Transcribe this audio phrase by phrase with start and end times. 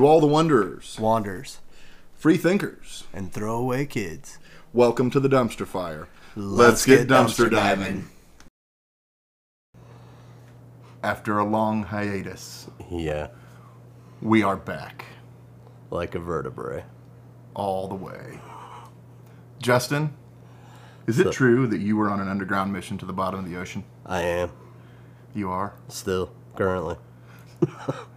[0.00, 1.58] To all the wanderers, Wanders,
[2.16, 4.38] free thinkers, and throwaway kids.
[4.72, 6.08] welcome to the dumpster fire.
[6.34, 8.08] Let's get dumpster diving.
[11.02, 13.26] After a long hiatus, Yeah,
[14.22, 15.04] we are back
[15.90, 16.84] like a vertebrae.
[17.52, 18.40] all the way.
[19.58, 20.14] Justin,
[21.06, 23.44] is it So- true that you were on an underground mission to the bottom of
[23.50, 23.84] the ocean?
[24.06, 24.48] I am
[25.34, 25.74] You are?
[25.88, 26.96] still currently.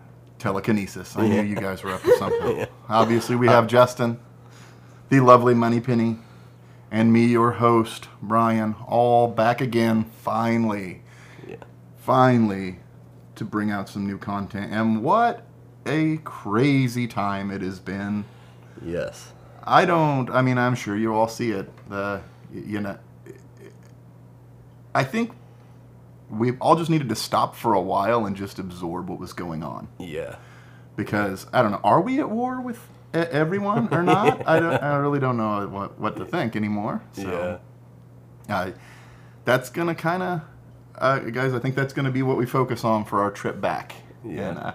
[0.43, 1.15] Telekinesis.
[1.15, 2.67] I knew you guys were up to something.
[2.89, 4.19] Obviously, we uh, have Justin,
[5.07, 6.17] the lovely Moneypenny,
[6.91, 11.01] and me, your host, Brian, all back again, finally.
[11.47, 11.55] Yeah.
[11.95, 12.79] Finally,
[13.35, 14.73] to bring out some new content.
[14.73, 15.45] And what
[15.85, 18.25] a crazy time it has been.
[18.83, 19.31] Yes.
[19.63, 21.71] I don't, I mean, I'm sure you all see it.
[21.89, 22.19] Uh,
[22.51, 22.97] the, you know,
[24.93, 25.31] I think
[26.37, 29.63] we all just needed to stop for a while and just absorb what was going
[29.63, 30.35] on Yeah.
[30.95, 31.81] because I don't know.
[31.83, 32.79] Are we at war with
[33.13, 34.41] everyone or not?
[34.47, 34.81] I don't.
[34.81, 37.01] I really don't know what what to think anymore.
[37.13, 37.59] So,
[38.49, 38.71] uh,
[39.45, 40.41] that's gonna kind of,
[40.97, 41.53] uh, guys.
[41.53, 43.95] I think that's gonna be what we focus on for our trip back.
[44.25, 44.49] Yeah.
[44.49, 44.73] And, uh,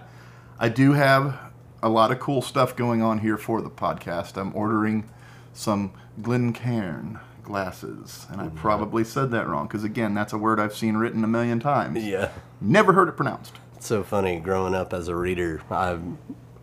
[0.59, 1.37] I do have
[1.81, 4.37] a lot of cool stuff going on here for the podcast.
[4.37, 5.09] I'm ordering
[5.53, 7.19] some Glencairn
[7.49, 11.23] glasses, and I probably said that wrong because again, that's a word I've seen written
[11.23, 12.05] a million times.
[12.05, 12.29] Yeah.
[12.61, 13.55] Never heard it pronounced.
[13.75, 14.39] It's so funny.
[14.39, 16.03] Growing up as a reader, I've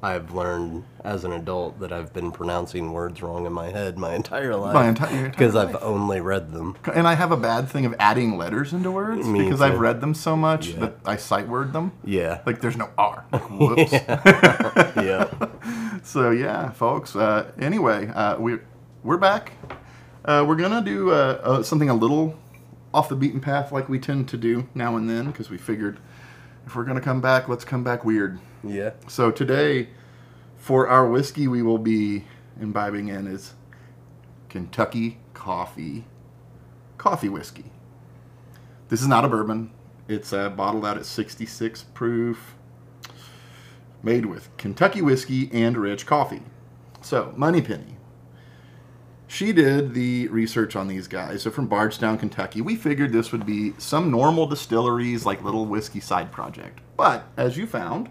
[0.02, 4.14] I've learned as an adult that I've been pronouncing words wrong in my head my
[4.14, 4.74] entire life.
[4.74, 6.76] My entire- because I've only read them.
[6.94, 9.64] And I have a bad thing of adding letters into words Me because too.
[9.64, 10.80] I've read them so much Yeah.
[10.80, 11.92] that I sight word them.
[12.04, 12.42] Yeah.
[12.46, 13.24] Like there's no R.
[13.32, 13.92] Like, whoops.
[14.96, 15.30] yeah.
[16.04, 17.16] so yeah, folks.
[17.16, 18.58] Uh, anyway, uh, we
[19.02, 19.52] we're back.
[20.26, 22.36] Uh, we're gonna do uh, uh, something a little
[22.92, 26.00] off the beaten path, like we tend to do now and then, because we figured
[26.66, 28.40] if we're gonna come back, let's come back weird.
[28.64, 28.90] Yeah.
[29.06, 29.88] So today,
[30.56, 32.24] for our whiskey, we will be
[32.60, 33.54] imbibing in is
[34.48, 36.04] Kentucky coffee,
[36.98, 37.70] coffee whiskey.
[38.88, 39.70] This is not a bourbon.
[40.08, 42.56] It's uh, bottled out at 66 proof,
[44.02, 46.42] made with Kentucky whiskey and rich coffee.
[47.00, 47.95] So, Moneypenny.
[49.28, 51.42] She did the research on these guys.
[51.42, 56.00] So, from Bardstown, Kentucky, we figured this would be some normal distilleries, like little whiskey
[56.00, 56.78] side project.
[56.96, 58.08] But, as you found,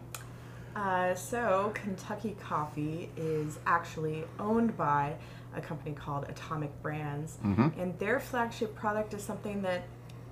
[0.75, 5.13] Uh, so, Kentucky Coffee is actually owned by
[5.55, 7.79] a company called Atomic Brands, Mm-hmm.
[7.79, 9.83] and their flagship product is something that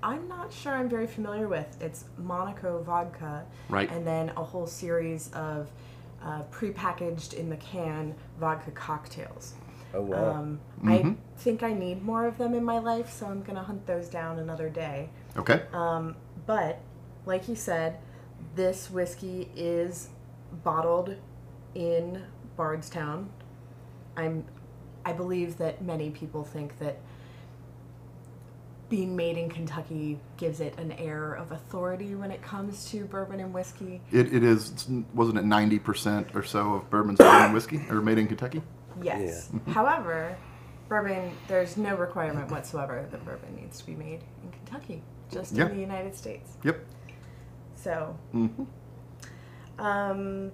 [0.03, 1.77] I'm not sure I'm very familiar with.
[1.81, 3.89] It's Monaco vodka, Right.
[3.89, 5.72] and then a whole series of
[6.22, 9.53] uh, prepackaged in the can vodka cocktails.
[9.93, 10.31] Oh wow.
[10.35, 11.09] Um, Mm-hmm.
[11.11, 14.09] I think I need more of them in my life, so I'm gonna hunt those
[14.09, 15.09] down another day.
[15.37, 16.15] okay, Um,
[16.45, 16.79] but
[17.25, 17.97] like you said,
[18.55, 20.09] this whiskey is
[20.63, 21.15] bottled
[21.73, 22.21] in
[22.57, 23.29] Bardstown.
[24.17, 24.43] I'm
[25.05, 26.97] I believe that many people think that
[28.89, 33.39] being made in Kentucky gives it an air of authority when it comes to bourbon
[33.39, 34.01] and whiskey.
[34.11, 38.27] It, it is, wasn't it 90% or so of bourbon's in whiskey or made in
[38.27, 38.61] Kentucky?
[39.01, 39.49] Yes.
[39.67, 40.35] However,
[40.89, 45.67] bourbon there's no requirement whatsoever that bourbon needs to be made in Kentucky, just Yeah.
[45.67, 46.57] in the United States.
[46.63, 46.79] Yep.
[47.75, 48.65] So, Mhm.
[49.79, 50.51] um,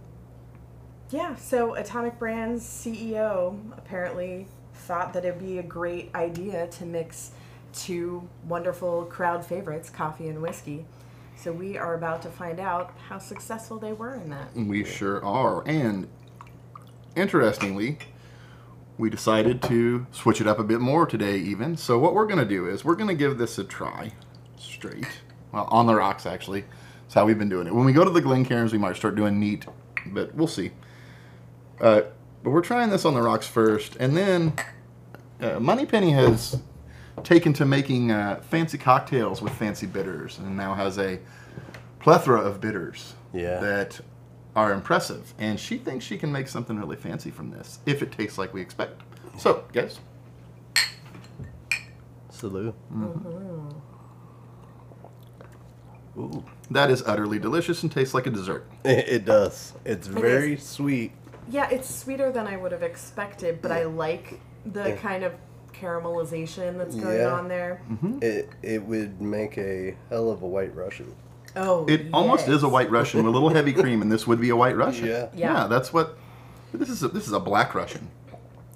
[1.09, 7.31] yeah, so Atomic Brands CEO apparently thought that it'd be a great idea to mix
[7.73, 10.85] two wonderful crowd favorites, coffee and whiskey.
[11.35, 14.53] So, we are about to find out how successful they were in that.
[14.56, 15.63] We sure are.
[15.67, 16.07] And
[17.16, 17.97] interestingly,
[19.00, 21.78] we decided to switch it up a bit more today, even.
[21.78, 24.12] So, what we're going to do is we're going to give this a try
[24.58, 25.08] straight.
[25.52, 26.66] Well, on the rocks, actually.
[27.04, 27.74] That's how we've been doing it.
[27.74, 29.66] When we go to the Glencairns, we might start doing neat,
[30.08, 30.72] but we'll see.
[31.81, 32.01] Uh,
[32.44, 33.96] but we're trying this on the rocks first.
[34.00, 34.54] And then
[35.42, 36.62] uh, Moneypenny has
[37.24, 41.19] taken to making uh, fancy cocktails with fancy bitters and now has a
[42.00, 43.60] plethora of bitters Yeah.
[43.60, 44.00] that
[44.56, 45.34] are impressive.
[45.38, 48.54] And she thinks she can make something really fancy from this if it tastes like
[48.54, 49.01] we expect.
[49.38, 50.00] So, guys,
[52.30, 52.74] Salute.
[52.94, 53.69] Mm-hmm.
[56.18, 56.44] Ooh.
[56.72, 58.66] that is utterly delicious and tastes like a dessert.
[58.84, 59.74] It, it does.
[59.86, 60.63] It's very is.
[60.63, 61.12] sweet.
[61.50, 64.95] Yeah, it's sweeter than I would have expected, but I like the Yeah.
[64.98, 65.34] kind of
[65.74, 67.31] caramelization that's going Yeah.
[67.34, 67.81] on there.
[67.92, 68.19] Mm-hmm.
[68.22, 71.16] It it would make a hell of a white Russian.
[71.61, 74.39] Oh, It almost is a white Russian with a little heavy cream, and this would
[74.39, 75.07] be a white Russian.
[75.07, 75.27] Yeah.
[75.35, 75.67] Yeah.
[75.67, 76.17] that's what.
[76.73, 78.09] This is a, this is a black Russian.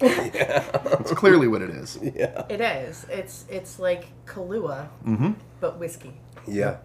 [0.00, 1.98] It's clearly what it is.
[2.02, 2.44] Yeah.
[2.48, 3.06] It is.
[3.10, 5.32] It's it's like Kahlua, Mm-hmm.
[5.60, 6.14] but whiskey.
[6.46, 6.76] Yeah.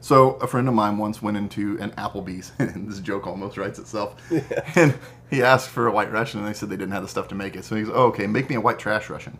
[0.00, 3.78] So a friend of mine once went into an Applebee's, and this joke almost writes
[3.78, 4.14] itself.
[4.30, 4.42] Yeah.
[4.76, 4.94] And
[5.30, 7.34] he asked for a white Russian, and they said they didn't have the stuff to
[7.34, 7.64] make it.
[7.64, 9.38] So he's, oh, okay, make me a white trash Russian.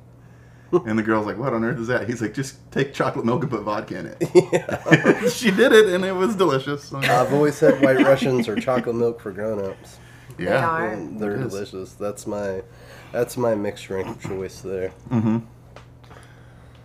[0.71, 2.07] And the girl's like, what on earth is that?
[2.09, 5.31] He's like, just take chocolate milk and put vodka in it.
[5.33, 6.93] she did it, and it was delicious.
[6.95, 9.97] I've always said white Russians are chocolate milk for grown-ups.
[10.39, 10.89] yeah, are.
[10.91, 11.53] And they're It is.
[11.55, 11.93] delicious.
[11.95, 12.63] That's my
[13.13, 14.93] that's my mixed drink choice there.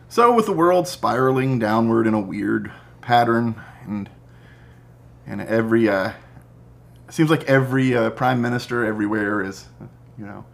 [0.08, 2.72] So with the world spiraling downward in a weird
[3.02, 4.10] pattern, and
[5.26, 6.12] and every uh,
[7.08, 9.66] it seems like every uh, prime minister everywhere is,
[10.18, 10.46] you know,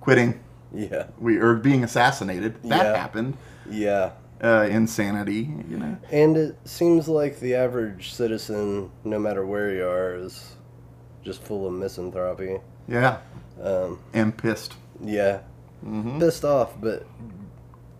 [0.00, 0.40] quitting.
[0.74, 1.06] Yeah.
[1.18, 2.62] We are being assassinated.
[2.64, 2.96] That Yeah.
[2.96, 3.36] happened.
[3.68, 4.12] Yeah.
[4.42, 5.50] Uh, insanity.
[5.68, 5.96] You know.
[6.10, 10.56] And it seems like the average citizen, no matter where you are, is
[11.22, 12.60] just full of misanthropy.
[12.88, 13.18] Yeah.
[13.62, 14.74] Um, And pissed.
[15.00, 15.40] yeah.
[15.86, 16.18] Mm-hmm.
[16.18, 17.06] Pissed off, but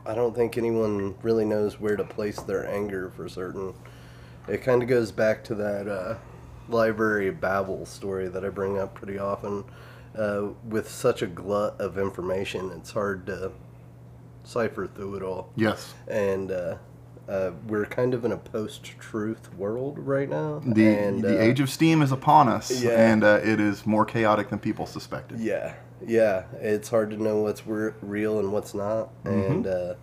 [0.04, 3.74] I don't think anyone really knows where to place their anger for certain.
[4.48, 6.14] It kind of goes back to that uh,
[6.68, 9.62] library Babel story that I bring up pretty often.
[10.16, 13.50] Uh, with such a glut of information, it's hard to
[14.44, 15.50] cipher through it all.
[15.56, 15.94] Yes.
[16.06, 16.76] And uh,
[17.28, 20.60] uh, we're kind of in a post-truth world right now.
[20.66, 22.90] The and, the uh, age of steam is upon us, Yeah.
[22.90, 25.40] and uh, it is more chaotic than people suspected.
[25.40, 25.74] Yeah,
[26.06, 26.44] yeah.
[26.60, 29.10] It's hard to know what's re- real and what's not.
[29.24, 29.94] And uh,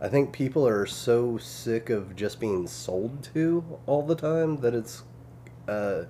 [0.00, 4.74] I think people are so sick of just being sold to all the time that
[4.74, 5.02] it's.
[5.68, 6.04] Uh,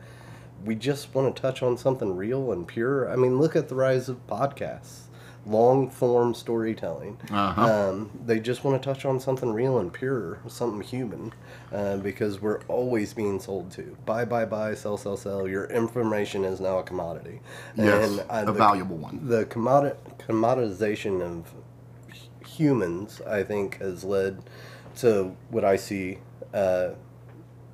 [0.64, 3.10] we just want to touch on something real and pure.
[3.10, 5.02] I mean, look at the rise of podcasts,
[5.46, 7.18] long form storytelling.
[7.30, 7.62] Uh-huh.
[7.90, 11.32] Um, they just want to touch on something real and pure, something human,
[11.72, 13.96] uh, because we're always being sold to.
[14.04, 15.48] Buy, buy, buy, sell, sell, sell.
[15.48, 17.40] Your information is now a commodity.
[17.76, 19.26] Yes, uh, a the- valuable one.
[19.28, 21.52] The commodi- commoditization of
[22.10, 24.42] h- humans, I think, has led
[24.96, 26.18] to what I see
[26.52, 26.90] uh,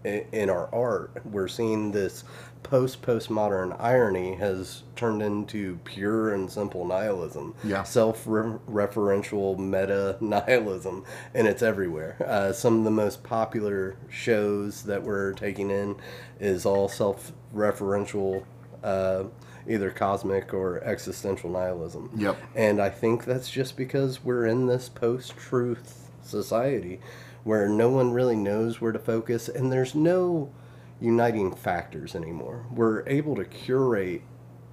[0.05, 1.11] in our art.
[1.25, 2.23] We're seeing this
[2.67, 7.55] post postmodern irony has turned into pure and simple nihilism.
[7.63, 7.85] Yeah.
[7.85, 12.17] Self referential meta nihilism, and it's everywhere.
[12.27, 15.97] Uh, some of the most popular shows that we're taking in
[16.41, 18.45] is all self referential.
[18.83, 19.25] Uh,
[19.69, 22.09] either cosmic or existential nihilism.
[22.15, 22.41] Yep.
[22.55, 27.01] And I think that's just because we're in this post truth society
[27.43, 30.53] where no one really knows where to focus and there's no
[31.01, 32.67] uniting factors anymore.
[32.71, 34.23] We're able to curate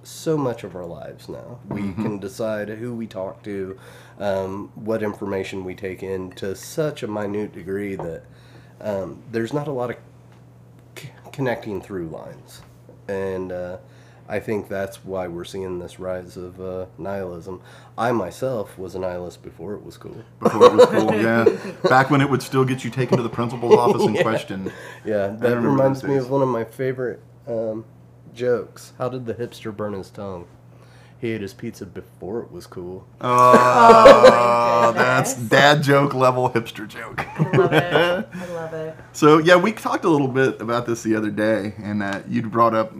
[0.02, 1.58] so much of our lives now.
[1.68, 3.78] We can decide who we talk to,
[4.18, 8.24] um, what information we take in to such a minute degree that
[8.80, 9.96] um, there's not a lot of
[10.96, 12.62] c- connecting through lines.
[13.08, 13.78] And uh,
[14.28, 17.60] I think that's why we're seeing this rise of uh, nihilism.
[17.98, 20.24] I myself was a nihilist before it was cool.
[20.40, 21.44] Before it was cool, yeah.
[21.88, 24.72] Back when it would still get you taken to the principal's office and questioned.
[25.04, 27.84] Yeah, that reminds me of one of my favorite um,
[28.34, 28.94] jokes.
[28.96, 30.46] How did the hipster burn his tongue?
[31.20, 33.06] He ate his pizza before it was cool.
[34.86, 37.26] Oh, that's dad joke level hipster joke.
[37.40, 38.28] I love it.
[38.34, 38.96] I love it.
[39.12, 42.50] So yeah, we talked a little bit about this the other day, and uh, you'd
[42.50, 42.92] brought up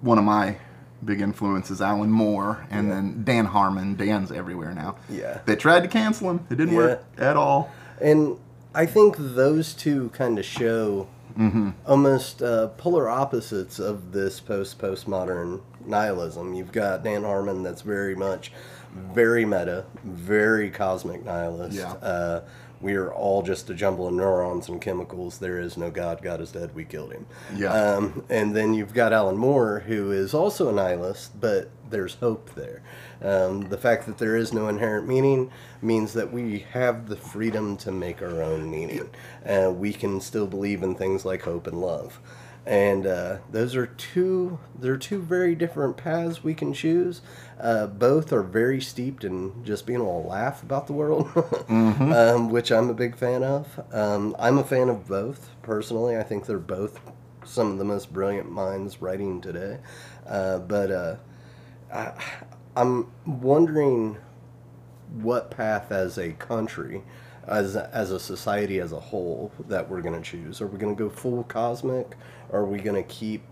[0.00, 0.56] one of my
[1.04, 3.94] big influences, Alan Moore, and then Dan Harmon.
[3.94, 4.96] Dan's everywhere now.
[5.08, 5.40] Yeah.
[5.46, 6.46] They tried to cancel him.
[6.50, 7.70] It didn't work at all.
[8.00, 8.38] And
[8.74, 11.08] I think those two kind of show
[11.86, 16.54] almost uh, polar opposites of this post postmodern nihilism.
[16.54, 18.52] You've got Dan Harmon, that's very much
[18.92, 21.76] very meta, very cosmic nihilist.
[21.76, 21.92] Yeah.
[21.92, 22.42] Uh,
[22.80, 25.38] we are all just a jumble of neurons and chemicals.
[25.38, 26.22] There is no God.
[26.22, 26.74] God is dead.
[26.74, 27.26] We killed him.
[27.54, 27.72] Yeah.
[27.72, 32.54] Um, and then you've got Alan Moore, who is also a nihilist, but there's hope
[32.54, 32.82] there.
[33.22, 35.50] Um, the fact that there is no inherent meaning
[35.82, 39.10] means that we have the freedom to make our own meaning.
[39.44, 42.20] Uh, we can still believe in things like hope and love.
[42.66, 44.58] And uh, those are two.
[44.78, 47.22] They're two very different paths we can choose.
[47.60, 51.28] Uh, both are very steeped in just being able to laugh about the world,
[51.68, 53.80] um, which I'm a big fan of.
[53.92, 56.16] Um, I'm a fan of both personally.
[56.16, 57.00] I think they're both
[57.44, 59.78] some of the most brilliant minds writing today.
[60.26, 61.16] Uh, but uh,
[61.92, 62.12] I,
[62.76, 64.16] I'm wondering
[65.12, 67.02] what path as a country,
[67.46, 70.60] as as a society as a whole, that we're going to choose.
[70.60, 72.16] Are we going to go full cosmic?
[72.50, 73.42] Or are we going to keep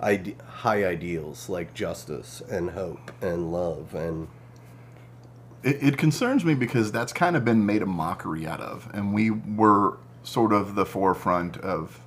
[0.00, 4.28] ide- high ideals like justice and hope and love and
[5.62, 9.12] It, it concerns me because that's kind of been made a mockery out of, and
[9.12, 12.00] we were sort of the forefront of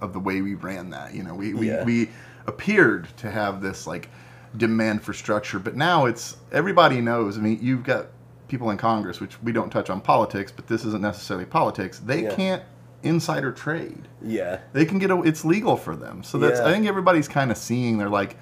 [0.00, 1.14] of the way we ran that.
[1.14, 1.84] You know, we we, Yeah.
[1.84, 2.10] we
[2.46, 4.08] appeared to have this like
[4.56, 7.36] demand for structure, but now it's everybody knows.
[7.36, 8.06] I mean, you've got
[8.48, 11.98] people in Congress, which we don't touch on politics, but this isn't necessarily politics.
[11.98, 12.34] They Yeah.
[12.34, 12.62] can't
[13.04, 14.08] insider trade.
[14.22, 14.60] Yeah.
[14.72, 16.22] They can get a, it's legal for them.
[16.22, 16.66] So that's Yeah.
[16.66, 17.98] I think everybody's kind of seeing.
[17.98, 18.36] They're like,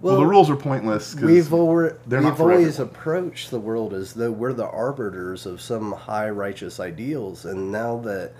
[0.00, 1.14] well, the rules are pointless.
[1.14, 6.28] We've, they're we've always approached the world as though we're the arbiters of some high
[6.28, 8.32] righteous ideals, and now that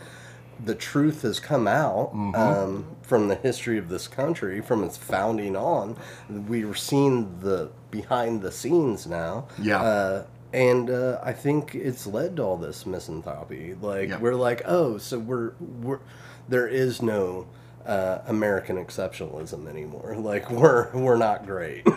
[0.64, 2.34] the truth has come out Mm-hmm.
[2.34, 5.96] um, from the history of this country, from its founding on,
[6.28, 9.46] we're seeing the behind the scenes now.
[9.60, 9.80] Yeah.
[9.82, 13.74] Uh, and uh, I think it's led to all this misanthropy.
[13.80, 14.18] Like Yeah.
[14.18, 16.00] we're like, oh, so we're we're
[16.48, 17.46] there is no
[17.86, 20.14] uh, American exceptionalism anymore.
[20.18, 21.82] Like we're we're not great.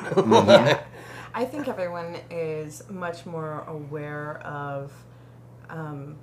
[1.38, 4.92] I think everyone is much more aware of
[5.70, 6.16] um,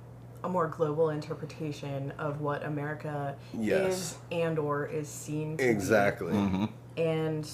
[0.43, 3.93] a more global interpretation of what America Yes.
[3.93, 5.69] is and or is seen to be.
[5.69, 6.33] exactly.
[6.33, 6.65] Mm-hmm.
[6.97, 7.49] And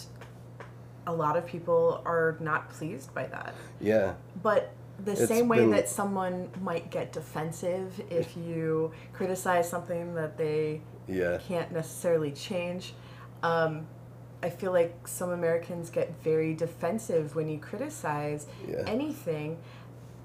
[1.09, 3.55] a lot of people are not pleased by that.
[3.81, 4.13] Yeah.
[4.43, 4.71] But
[5.03, 10.37] the It's same way been- that someone might get defensive if you criticize something that
[10.37, 11.39] they Yeah.
[11.39, 12.93] can't necessarily change.
[13.41, 13.87] Um,
[14.43, 18.83] I feel like some Americans get very defensive when you criticize Yeah.
[18.85, 19.57] anything.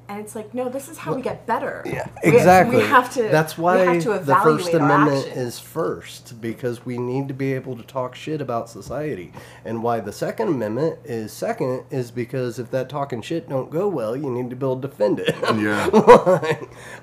[0.06, 1.82] And it's like, no, this is how we get better.
[1.87, 2.76] Yeah, exactly.
[2.76, 3.23] We, have to.
[3.23, 5.37] That's we why have to the First Amendment actions.
[5.37, 9.32] is first because we need to be able to talk shit about society,
[9.64, 13.88] and why the Second Amendment is second is because if that talking shit don't go
[13.88, 15.34] well, you need to build able to defend it.
[15.54, 15.87] Yeah.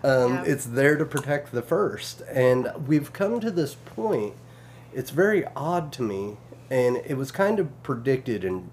[0.04, 0.44] um, Yeah.
[0.46, 4.34] It's there to protect the first, and we've come to this point.
[4.94, 6.38] It's very odd to me,
[6.70, 8.70] and it was kind of predicted in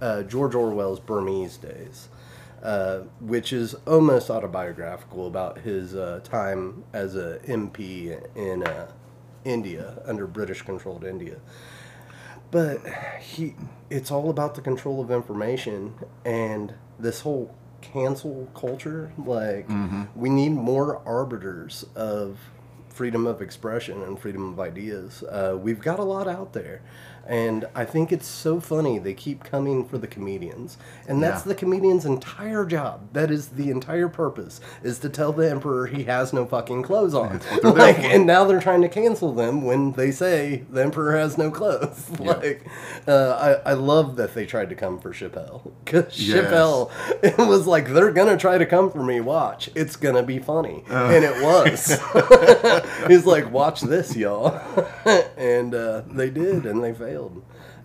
[0.00, 2.08] uh, George Orwell's Burmese days,
[2.62, 8.90] uh, which is almost autobiographical about his uh, time as a MP in uh,
[9.44, 11.36] India under British-controlled India.
[12.50, 12.80] But
[13.20, 13.54] he,
[13.90, 19.12] it's all about the control of information and this whole cancel culture.
[19.18, 19.68] Like,
[20.16, 22.38] we need more arbiters of
[22.88, 25.22] freedom of expression and freedom of ideas.
[25.22, 26.82] Uh, we've got a lot out there.
[27.28, 30.78] And I think it's so funny they keep coming for the comedians.
[31.06, 31.50] And that's Yeah.
[31.50, 33.00] the comedian's entire job.
[33.12, 37.12] That is the entire purpose, is to tell the emperor he has no fucking clothes
[37.14, 37.28] on.
[37.38, 40.82] what they're there Like, and now they're trying to cancel them when they say the
[40.82, 42.06] emperor has no clothes.
[42.18, 42.32] Yeah.
[42.32, 42.66] like,
[43.06, 45.70] uh, I, I love that they tried to come for Chappelle.
[45.84, 46.50] Because Yes.
[46.50, 46.90] Chappelle,
[47.22, 49.20] it was like, they're going to try to come for me.
[49.20, 49.68] Watch.
[49.74, 50.82] It's going to be funny.
[50.90, 51.10] Uh.
[51.12, 52.00] And it was.
[53.08, 54.58] He's like, watch this, y'all.
[55.36, 57.17] and uh, they did, and they failed.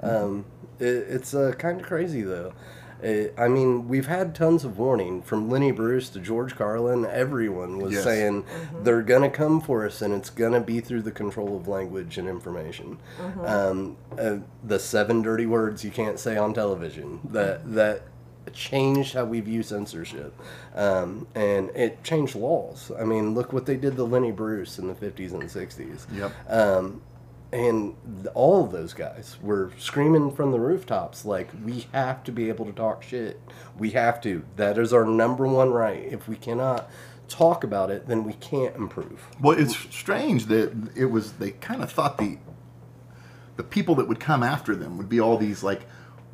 [0.02, 0.46] Um,
[0.80, 2.54] it, it's uh, kind of crazy, though.
[3.02, 7.06] It, I mean, we've had tons of warning from Lenny Bruce to George Carlin.
[7.06, 8.04] Everyone was Yes.
[8.06, 8.46] saying
[8.82, 12.30] they're gonna come for us, and it's gonna be through the control of language and
[12.30, 12.98] information.
[13.44, 18.04] Um, uh, the seven dirty words you can't say on television that that
[18.54, 20.34] changed how we view censorship,
[20.76, 22.90] um, and it changed laws.
[22.98, 26.08] I mean, look what they did to Lenny Bruce in the fifties and sixties.
[26.14, 26.32] Yep.
[26.50, 27.02] Um,
[27.54, 27.96] and
[28.34, 32.66] all of those guys were screaming from the rooftops like we have to be able
[32.66, 33.40] to talk shit
[33.78, 36.90] we have to that is our number one right if we cannot
[37.28, 41.34] talk about it then we can't improve Well, it's strange that it was.
[41.34, 42.38] They kind of thought the
[43.56, 45.82] the people that would come after them would be all these like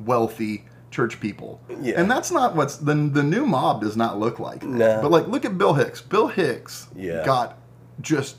[0.00, 1.60] wealthy church people.
[1.80, 1.94] Yeah.
[2.00, 4.62] And that's not what's the the new mob does not look like.
[4.62, 5.00] No.
[5.00, 6.00] But like, look at Bill Hicks.
[6.00, 7.24] Bill Hicks Yeah.
[7.24, 7.58] got
[8.00, 8.36] just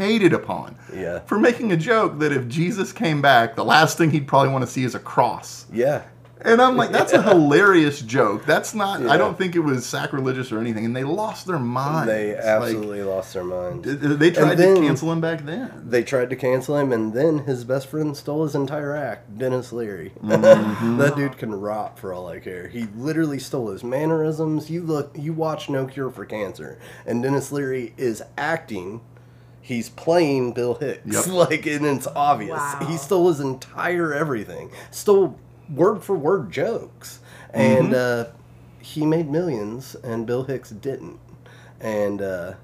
[0.00, 1.20] hated upon Yeah.
[1.20, 4.64] for making a joke that if Jesus came back, the last thing he'd probably want
[4.64, 5.66] to see is a cross.
[5.72, 6.02] yeah
[6.42, 8.46] And I'm like, that's a hilarious joke.
[8.46, 9.02] That's not.
[9.02, 9.12] Yeah.
[9.12, 10.86] I don't think it was sacrilegious or anything.
[10.86, 12.06] And they lost their minds.
[12.06, 13.84] they Like, absolutely lost their minds
[14.22, 15.70] they tried to cancel him back then.
[15.84, 19.70] they tried to cancel him and then his best friend stole his entire act denis
[19.70, 20.96] leary Mm-hmm.
[21.02, 25.14] that dude can rot for all i care he literally stole his mannerisms you look
[25.18, 29.02] you watch no cure for cancer and denis leary is acting
[29.70, 31.26] he's playing bill hicks Yep.
[31.50, 32.86] like and it's obvious Wow.
[32.88, 35.38] he stole his entire everything stole
[35.72, 37.20] word for word jokes
[37.54, 38.26] and uh,
[38.80, 41.18] he made millions and bill hicks didn't
[41.80, 42.54] and uh,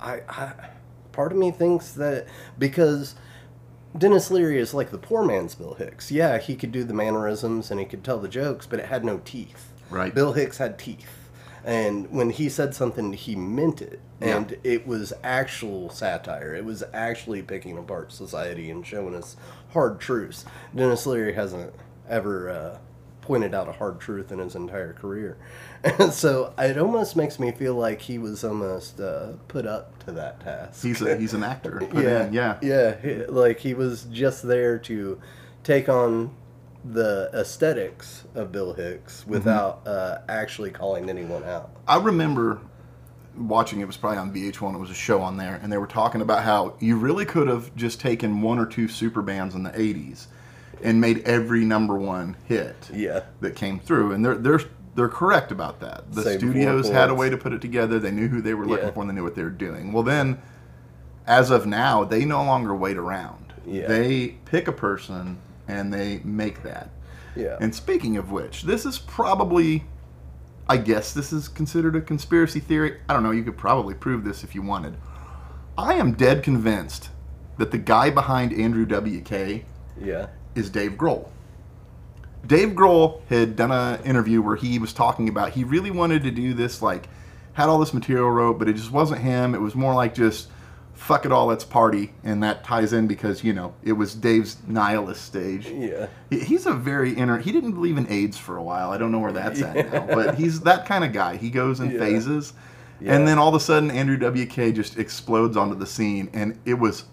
[0.00, 0.52] I, I
[1.12, 2.26] part of me thinks that
[2.58, 3.14] because
[3.96, 6.12] Denis Leary is like the poor man's Bill Hicks.
[6.12, 9.02] Yeah, he could do the mannerisms and he could tell the jokes, but it had
[9.04, 9.72] no teeth.
[9.90, 10.14] Right.
[10.14, 11.08] Bill Hicks had teeth.
[11.68, 14.00] And when he said something, he meant it.
[14.22, 16.54] And it was actual satire.
[16.54, 19.36] It was actually picking apart society and showing us
[19.74, 20.46] hard truths.
[20.74, 21.74] Denis Leary hasn't
[22.08, 22.78] ever uh,
[23.20, 25.36] pointed out a hard truth in his entire career.
[25.84, 30.12] And so it almost makes me feel like he was almost uh, put up to
[30.12, 30.82] that task.
[30.82, 31.86] He's a, he's an actor.
[31.92, 32.58] Yeah, in, yeah.
[32.62, 32.96] yeah.
[33.02, 35.20] he- Like he was just there to
[35.64, 36.30] take on
[36.84, 39.30] the aesthetics of Bill Hicks Mm-hmm.
[39.30, 41.70] without uh, actually calling anyone out.
[41.86, 42.60] I remember
[43.36, 44.74] watching it was probably on VH1.
[44.74, 47.48] It was a show on there, and they were talking about how you really could
[47.48, 50.26] have just taken one or two super bands in the '80s
[50.82, 53.24] and made every number one hit Yeah.
[53.40, 54.60] that came through, and they're they're
[54.94, 56.10] they're correct about that.
[56.12, 57.98] The Save studios had a way to put it together.
[58.00, 58.92] They knew who they were looking Yeah.
[58.92, 59.92] for, and they knew what they were doing.
[59.92, 60.40] Well, then,
[61.26, 63.52] as of now, they no longer wait around.
[63.64, 63.86] Yeah.
[63.86, 66.90] They pick a person and they make that.
[67.36, 67.56] Yeah.
[67.60, 69.84] And speaking of which, this is probably,
[70.68, 72.98] I guess this is considered a conspiracy theory.
[73.08, 73.30] I don't know.
[73.30, 74.96] You could probably prove this if you wanted.
[75.76, 77.10] I am dead convinced
[77.58, 79.64] that the guy behind Andrew WK
[80.00, 80.28] yeah.
[80.54, 81.28] is Dave Grohl.
[82.46, 86.30] Dave Grohl had done an interview where he was talking about he really wanted to
[86.30, 87.08] do this, like,
[87.52, 89.54] had all this material wrote, but it just wasn't him.
[89.54, 90.48] It was more like just
[91.08, 94.58] fuck it all, let's party, and that ties in because you know it was Dave's
[94.68, 95.66] nihilist stage.
[95.66, 96.06] Yeah.
[96.28, 97.38] He- He's a very inner.
[97.38, 98.90] He didn't believe in AIDS for a while.
[98.90, 101.36] I don't know where that's at now, but he's that kind of guy.
[101.36, 101.98] He goes in Yeah.
[101.98, 102.52] phases,
[103.00, 103.14] Yeah.
[103.16, 106.74] and then all of a sudden, Andrew WK just explodes onto the scene, and it
[106.78, 107.04] was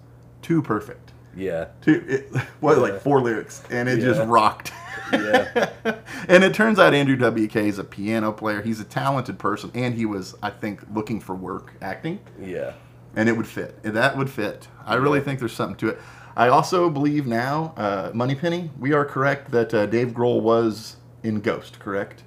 [0.42, 1.14] too perfect.
[1.34, 1.68] Yeah.
[1.82, 2.84] Two, it, what Yeah.
[2.84, 4.06] like four lyrics, and it Yeah.
[4.08, 4.74] just rocked.
[5.14, 5.70] Yeah.
[6.28, 8.62] and it turns out Andrew WK is a piano player.
[8.62, 12.74] He's a talented person, and he was, I think, looking for work acting, Yeah.
[13.15, 13.81] And it would fit.
[13.84, 14.67] That would fit.
[14.86, 16.00] I really think there's something to it.
[16.38, 21.39] I also believe now, uh, Moneypenny, we are correct that uh, Dave Grohl was in
[21.39, 22.24] Ghost, correct?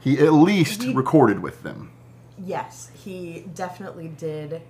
[0.00, 1.92] He at least He- recorded with them.
[2.38, 4.60] Yes, he definitely did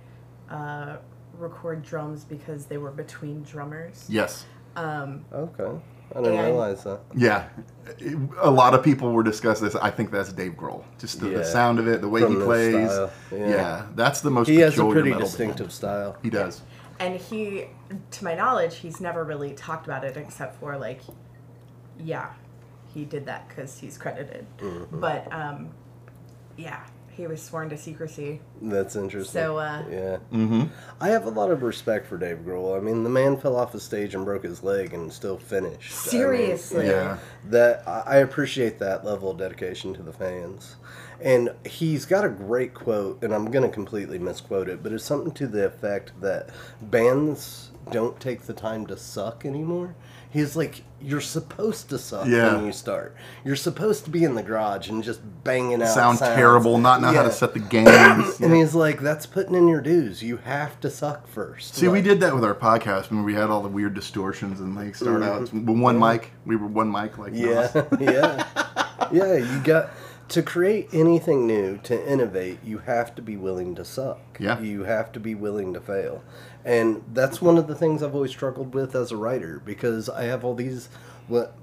[0.49, 0.97] uh,
[1.37, 4.05] record drums because they were between drummers.
[4.09, 4.45] Yes.
[4.75, 5.79] Um, Okay.
[6.15, 6.99] I didn't And- realize that.
[7.15, 7.47] Yeah,
[8.41, 9.75] a lot of people were discussing this.
[9.75, 10.83] I think that's Dave Grohl.
[10.99, 12.89] Just the, the sound of it, the way From he plays.
[12.91, 13.47] style, Yeah.
[13.49, 13.85] yeah.
[13.95, 14.47] that's the most.
[14.47, 15.21] He has a pretty metal band.
[15.21, 16.15] distinctive style.
[16.23, 16.61] He does.
[16.99, 17.65] And he,
[18.11, 21.01] to my knowledge, he's never really talked about it except for like,
[21.99, 22.29] yeah,
[22.93, 24.45] he did that because he's credited.
[24.57, 24.99] Mm-hmm.
[24.99, 25.69] But um,
[26.57, 26.79] yeah,
[27.17, 28.39] he was sworn to secrecy.
[28.61, 29.41] That's interesting.
[29.41, 30.17] So, uh, yeah.
[30.31, 30.65] Mm-hmm.
[31.01, 32.77] I have a lot of respect for Dave Grohl.
[32.77, 35.91] I mean, the man fell off the stage and broke his leg and still finished.
[35.91, 36.85] I mean, Seriously.
[36.87, 37.17] Yeah.
[37.45, 40.75] that I I appreciate that level of dedication to the fans.
[41.19, 45.03] And he's got a great quote, and I'm going to completely misquote it, but it's
[45.03, 49.95] something to the effect that bands don't take the time to suck anymore.
[50.29, 52.55] He's like, you're supposed to suck Yeah.
[52.55, 53.15] when you start.
[53.45, 55.89] You're supposed to be in the garage and just banging out.
[55.89, 56.35] Sound sounds.
[56.35, 56.77] terrible.
[56.77, 58.39] Not know how to set the games.
[58.41, 60.23] And he's like, that's putting in your dues.
[60.23, 61.75] You have to suck first.
[61.75, 64.75] See, we did that with our podcast when we had all the weird distortions and
[64.75, 65.23] like start mm-hmm.
[65.23, 66.31] out with one mic.
[66.45, 68.45] We were one mic like Yeah, yeah,
[69.11, 69.35] yeah.
[69.35, 69.91] You got
[70.29, 72.59] to create anything new, to innovate.
[72.63, 74.19] You have to be willing to suck.
[74.39, 74.59] Yeah.
[74.59, 76.23] you have to be willing to fail,
[76.65, 80.23] and that's one of the things I've always struggled with as a writer because I
[80.23, 80.89] have all these
[81.27, 81.55] what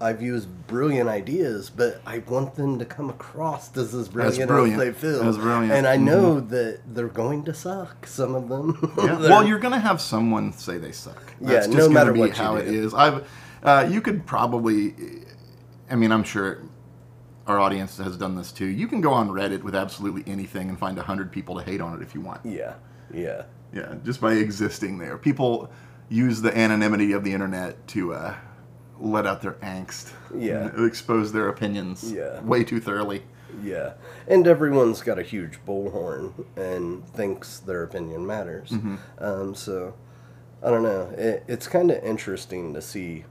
[0.00, 4.40] I view as brilliant ideas, but I want them to come across as as brilliant
[4.42, 4.78] as, brilliant.
[4.78, 5.22] they feel.
[5.26, 5.72] As brilliant.
[5.72, 8.06] and I know that they're going to suck.
[8.06, 8.92] Some of them.
[8.98, 9.14] Yeah.
[9.34, 11.32] Well, you're gonna have someone say they suck.
[11.40, 12.92] Yeah, That's no just gonna matter be what how it is.
[12.92, 13.26] I've,
[13.62, 14.94] uh, you could probably,
[15.90, 16.58] I mean, I'm sure
[17.46, 18.66] our audience has done this too.
[18.66, 21.80] You can go on Reddit with absolutely anything and find a hundred people to hate
[21.80, 22.44] on it if you want.
[22.44, 22.74] yeah,
[23.12, 23.42] yeah.
[23.72, 25.68] Yeah, just by existing there, people
[26.08, 28.36] use the anonymity of the internet to uh,
[29.00, 30.12] let out their angst.
[30.32, 30.70] Yeah.
[30.86, 32.12] expose their opinions.
[32.12, 32.40] Yeah.
[32.42, 33.24] way too thoroughly.
[33.62, 33.94] Yeah,
[34.26, 38.70] and everyone's got a huge bullhorn and thinks their opinion matters.
[38.70, 38.96] Mm-hmm.
[39.18, 39.94] Um, so
[40.62, 41.12] I don't know.
[41.16, 43.24] It, it's kind of interesting to see.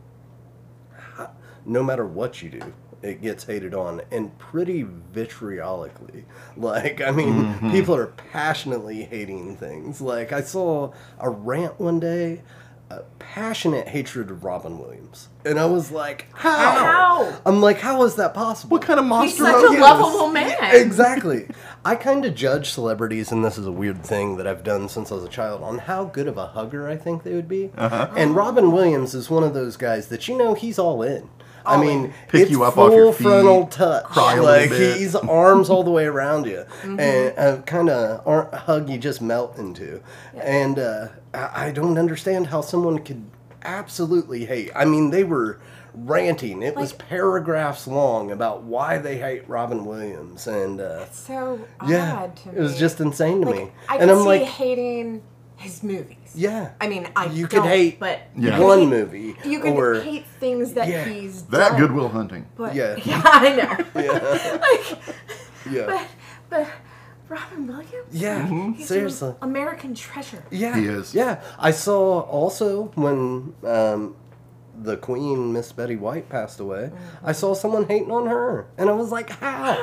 [0.95, 1.31] How,
[1.65, 2.73] no matter what you do,
[3.03, 6.23] it gets hated on, and pretty vitriolically.
[6.57, 7.71] Like I mean, Mm-hmm.
[7.71, 10.01] people are passionately hating things.
[10.01, 12.41] Like I saw a rant one day.
[12.89, 16.51] A passionate hatred of Robin Williams, and I was like, "How?
[16.51, 17.39] How?
[17.43, 18.75] I'm like, how is that possible?
[18.77, 19.79] What kind of monster?" He's such a this?
[19.81, 20.53] lovable man.
[20.75, 21.47] exactly.
[21.83, 25.11] I kind of judge celebrities, and this is a weird thing that I've done since
[25.11, 27.71] I was a child, on how good of a hugger I think they would be.
[27.75, 28.11] Uh-huh.
[28.15, 31.29] And Robin Williams is one of those guys that you know he's all in.
[31.65, 32.13] I mean, in.
[32.29, 34.03] Pick it's you up full off your feet, frontal touch.
[34.05, 34.97] cry a like bit.
[34.97, 36.99] he's arms all the way around you, Mm-hmm.
[36.99, 40.01] and uh, kind of hug you just melt into.
[40.35, 43.23] And uh, I I don't understand how someone could
[43.63, 44.71] absolutely hate.
[44.75, 45.59] I mean, they were
[45.95, 46.61] ranting.
[46.63, 52.49] It was paragraphs long about why they hate Robin Williams, and uh, So yeah, to
[52.49, 52.57] me.
[52.57, 53.71] it was just insane to like me.
[53.87, 55.21] I and I'm see like, hating
[55.55, 56.17] his movies.
[56.35, 58.59] Yeah, I mean, I You don't, could hate but Yeah.
[58.59, 61.05] one hate- movie You can or hate things that Yeah.
[61.05, 62.45] he's That done, Good Will Hunting.
[62.55, 62.95] But, Yeah.
[63.05, 64.01] yeah, I know.
[64.01, 64.97] yeah, like,
[65.71, 66.07] yeah, but
[66.49, 66.67] but
[67.29, 67.91] Robin Williams.
[68.11, 68.47] yeah.
[68.75, 70.43] He's Seriously, an American treasure.
[70.51, 71.13] yeah, He is.
[71.15, 74.15] Yeah, I saw also when um,
[74.81, 76.91] the Queen Miss Betty White passed away.
[77.23, 79.73] I saw someone hating on her, and I was like, how?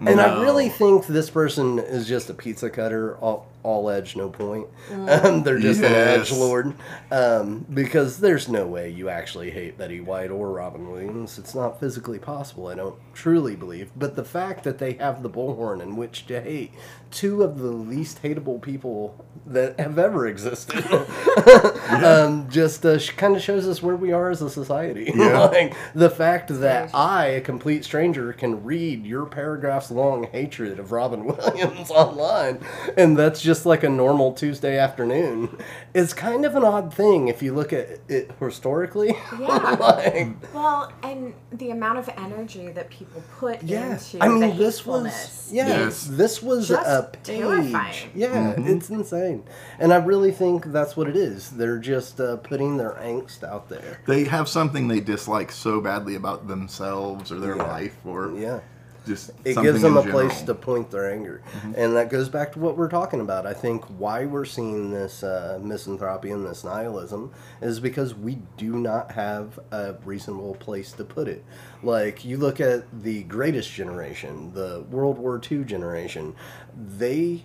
[0.00, 0.10] No.
[0.10, 4.28] And I really think this person is just a pizza cutter, all, all edge, no
[4.28, 4.66] point.
[5.08, 6.74] Um, they're just an edge lord.
[7.10, 11.38] Um, because there's no way you actually hate Betty White or Robin Williams.
[11.38, 13.90] It's not physically possible, I don't truly believe.
[13.96, 16.72] But the fact that they have the bullhorn in which to hate
[17.10, 20.84] two of the least hateable people that have ever existed
[22.04, 25.10] um, just uh, kind of shows us where we are as a society.
[25.14, 25.40] Yeah.
[25.46, 30.92] like the fact that I, a complete stranger, can read your paragraphs long hatred of
[30.92, 32.60] Robin Williams online,
[32.96, 35.56] and that's just like a normal Tuesday afternoon,
[35.94, 39.14] is kind of an odd thing if you look at it historically.
[39.38, 39.76] Yeah.
[39.80, 44.50] like, Well, and the amount of energy that people put yeah, into I mean, the
[44.56, 46.04] this was yeah, Yes.
[46.10, 47.38] this was Just a page.
[47.40, 48.10] terrifying.
[48.14, 49.44] Yeah, it's insane,
[49.78, 51.50] and I really think that's what it is.
[51.50, 54.00] They're just uh, putting their angst out there.
[54.06, 57.62] They have something they dislike so badly about themselves or their Yeah.
[57.62, 58.60] life or Yeah.
[59.08, 61.42] Just it gives them in a place to point their anger
[61.76, 65.22] and that goes back to what we're talking about i think why we're seeing this
[65.24, 71.02] uh, misanthropy and this nihilism is because we do not have a reasonable place to
[71.04, 71.44] put it
[71.82, 76.34] like you look at the greatest generation the world war ii generation
[76.76, 77.42] they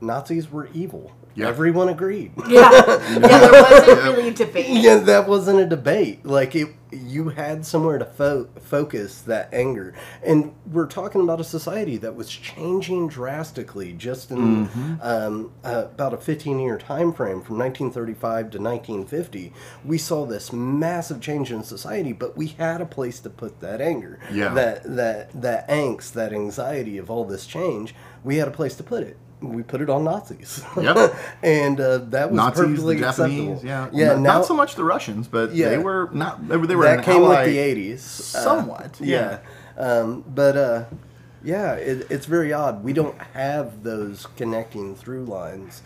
[0.00, 1.48] nazis were evil Yeah.
[1.48, 2.70] everyone agreed Yeah.
[2.70, 4.66] yeah, there wasn't really debate.
[4.68, 6.24] yeah, that wasn't a debate.
[6.24, 6.68] Like it,
[7.04, 12.14] you had somewhere to fo- focus that anger, and we're talking about a society that
[12.14, 14.68] was changing drastically just in
[15.02, 19.52] um, uh, about a 15-year time frame from 1935 to 1950.
[19.84, 23.80] We saw this massive change in society, but we had a place to put that
[23.80, 24.54] anger, Yeah.
[24.54, 27.94] that that that angst, that anxiety of all this change.
[28.24, 29.16] We had a place to put it.
[29.46, 30.62] We put it on Nazis.
[30.80, 31.14] Yep.
[31.42, 33.66] and uh, that was Nazis, perfectly the Japanese, acceptable.
[33.66, 34.06] yeah, yeah.
[34.14, 35.70] Not, now, not so much the Russians, but Yeah.
[35.70, 36.46] they were not.
[36.48, 39.38] They were, that came with the '80s, uh, Somewhat, yeah.
[39.76, 40.84] Um, but uh,
[41.44, 42.82] yeah, it, it's very odd.
[42.82, 45.82] We don't have those connecting through lines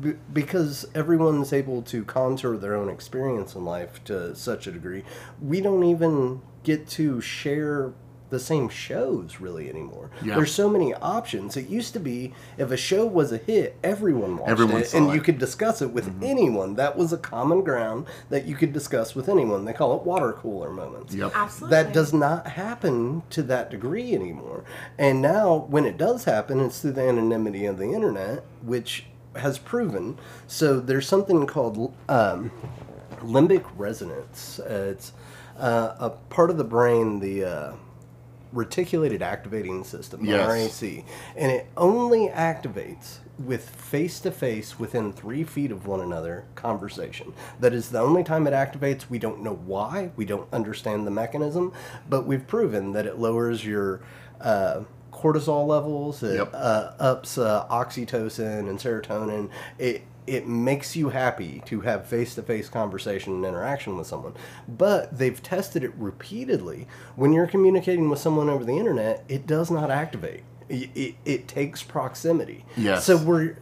[0.00, 5.04] b- because everyone's able to contour their own experience in life to such a degree.
[5.40, 7.92] We don't even get to share
[8.30, 10.10] the same shows really anymore.
[10.24, 10.36] Yeah.
[10.36, 11.56] There's so many options.
[11.56, 14.98] It used to be if a show was a hit, everyone watched Everyone it, saw
[14.98, 15.14] and it.
[15.14, 16.74] you could discuss it with anyone.
[16.76, 19.64] That was a common ground that you could discuss with anyone.
[19.64, 21.14] They call it water cooler moments.
[21.14, 21.32] Yep.
[21.34, 21.76] Absolutely.
[21.76, 24.64] That does not happen to that degree anymore.
[24.98, 29.58] And now, when it does happen, it's through the anonymity of the internet, which has
[29.58, 30.18] proven.
[30.46, 32.50] So there's something called um,
[33.20, 34.58] limbic resonance.
[34.60, 35.12] Uh, it's
[35.58, 37.72] uh, a part of the brain, the uh,
[38.52, 40.48] reticulated activating system, Yes.
[40.82, 41.04] RAC,
[41.36, 47.32] and it only activates with face to face within three feet of one another conversation.
[47.60, 49.08] That is the only time it activates.
[49.08, 51.72] We don't know why, we don't understand the mechanism,
[52.08, 54.02] but we've proven that it lowers your
[54.40, 54.82] uh,
[55.12, 56.50] cortisol levels, it Yep.
[56.54, 59.48] uh, ups uh, oxytocin and serotonin.
[59.78, 64.34] It it makes you happy to have face-to-face conversation and interaction with someone.
[64.68, 66.86] But they've tested it repeatedly.
[67.16, 70.44] When you're communicating with someone over the internet, it does not activate.
[70.68, 72.64] It, it, it takes proximity.
[72.76, 73.04] Yes.
[73.04, 73.56] So we're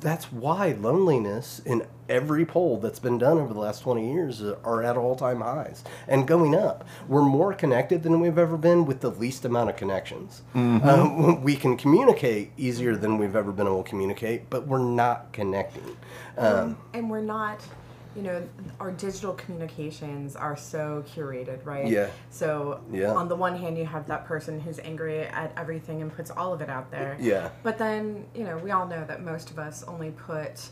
[0.00, 4.82] that's why loneliness in every poll that's been done over the last 20 years are
[4.82, 6.84] at all-time highs and going up.
[7.08, 10.42] We're more connected than we've ever been with the least amount of connections.
[10.54, 15.32] Um, we can communicate easier than we've ever been able to communicate but we're not
[15.32, 15.96] connecting.
[16.36, 17.60] Um, and we're not
[18.16, 18.46] you know
[18.78, 22.08] our digital communications are so curated right Yeah.
[22.30, 23.12] so Yeah.
[23.12, 26.52] on the one hand you have that person who's angry at everything and puts all
[26.52, 27.48] of it out there Yeah.
[27.62, 30.68] but then you know we all know that most of us only put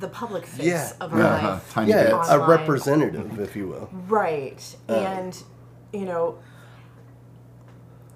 [0.00, 0.92] the public face Yeah.
[1.00, 1.48] of our Uh-huh.
[1.52, 2.30] life Tiny yeah bits.
[2.30, 4.94] a representative if you will right Uh.
[4.94, 5.42] and
[5.92, 6.38] you know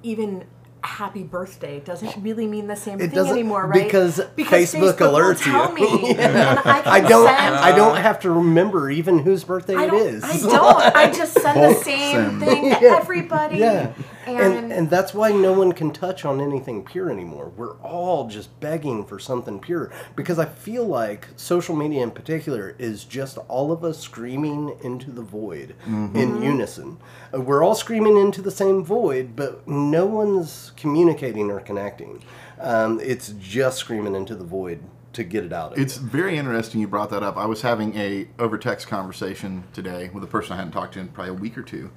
[0.02, 0.44] even
[0.82, 5.42] happy birthday doesn't really mean the same It thing anymore right because Facebook will alerts
[5.42, 5.86] tell you.
[6.02, 7.26] me and I, I don't.
[7.26, 10.24] send- I don't have to remember even whose birthday I it don't, is.
[10.24, 10.96] I don't.
[10.96, 12.40] I just send the Bulk same send.
[12.40, 12.96] thing to Yeah.
[13.00, 13.58] everybody.
[13.58, 13.92] Yeah.
[14.36, 17.52] And, And, and that's why no one can touch on anything pure anymore.
[17.56, 22.74] We're all just begging for something pure because I feel like social media in particular
[22.78, 26.98] is just all of us screaming into the void in unison.
[27.34, 32.22] Uh, We're all screaming into the same void, but no one's communicating or connecting.
[32.60, 34.80] Um, it's just screaming into the void
[35.12, 35.72] to get it out.
[35.72, 36.06] Of It's you.
[36.06, 37.36] very interesting you brought that up.
[37.36, 41.00] I was having a over text conversation today with a person I hadn't talked to
[41.00, 41.90] in probably a week or two,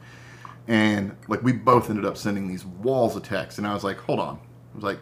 [0.68, 3.98] and like we both ended up sending these walls of text, and I was like,
[3.98, 4.36] "Hold on,"
[4.74, 5.00] I was like,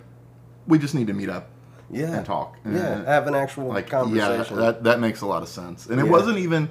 [0.68, 1.50] "We just need to meet up
[1.92, 2.14] yeah.
[2.18, 4.56] and talk." Yeah, And, have an actual like conversation.
[4.58, 6.12] yeah, that that makes a lot of sense, and it Yeah.
[6.12, 6.70] wasn't even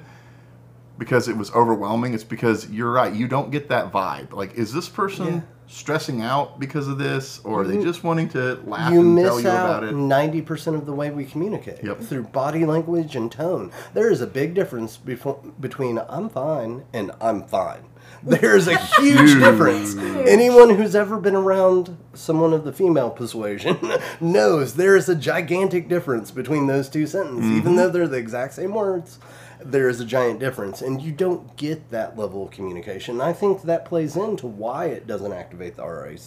[0.97, 2.13] because it was overwhelming.
[2.13, 3.13] It's because you're right.
[3.13, 4.33] You don't get that vibe.
[4.33, 5.39] Like, is this person Yeah.
[5.65, 9.23] stressing out because of this, or are they just wanting to laugh you and miss
[9.27, 9.95] tell you out about it?
[9.95, 12.01] ninety percent of the way we communicate Yep.
[12.01, 13.71] through body language and tone.
[13.93, 17.83] There is a big difference befo- between "I'm fine" and "I'm fine."
[18.23, 19.39] There's a huge Huge.
[19.39, 19.95] difference.
[19.95, 23.77] Anyone who's ever been around someone of the female persuasion
[24.21, 27.45] knows there is a gigantic difference between those two sentences.
[27.45, 27.57] Mm-hmm.
[27.57, 29.19] Even though they're the exact same words,
[29.63, 33.19] there is a giant difference, and you don't get that level of communication.
[33.19, 36.19] I think that plays into why it doesn't activate the RAC,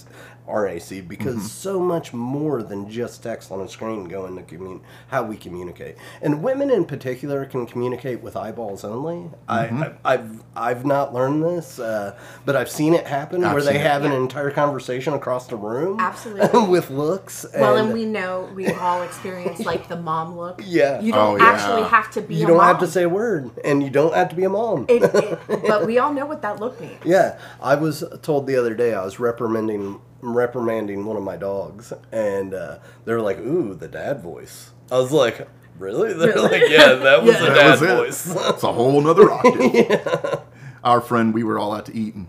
[0.47, 1.47] RAC because Mm-hmm.
[1.47, 5.97] so much more than just text on a screen go into commun- how we communicate.
[6.21, 9.31] And women in particular can communicate with eyeballs only.
[9.49, 9.83] Mm-hmm.
[9.83, 13.63] I, I, I've I've not learned this, uh, but I've seen it happen I've where
[13.63, 13.87] they seen it.
[13.87, 16.67] have an entire conversation across the room, Absolutely.
[16.69, 17.47] with looks.
[17.55, 20.61] Well, and we know we've all experienced like the mom look.
[20.67, 21.01] Yeah.
[21.01, 21.51] You don't Oh, yeah.
[21.51, 22.67] actually have to be you a don't mom.
[22.67, 24.87] have to say a word, and you don't have to be a mom.
[24.89, 26.99] It, it, but we all know what that look means.
[27.05, 31.93] Yeah, I was told the other day I was reprimanding reprimanding one of my dogs,
[32.11, 35.47] and uh, they're like, "Ooh, the dad voice." I was like,
[35.79, 37.41] "Really?" They're like, "Yeah, that was Yeah.
[37.41, 37.97] the That dad was it.
[37.97, 40.41] voice." It's a whole nother octave.
[40.85, 42.27] Our friend, we were all out to eat, and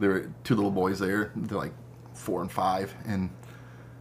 [0.00, 1.30] there were two little boys there.
[1.36, 1.74] They're like
[2.14, 3.30] four and five, and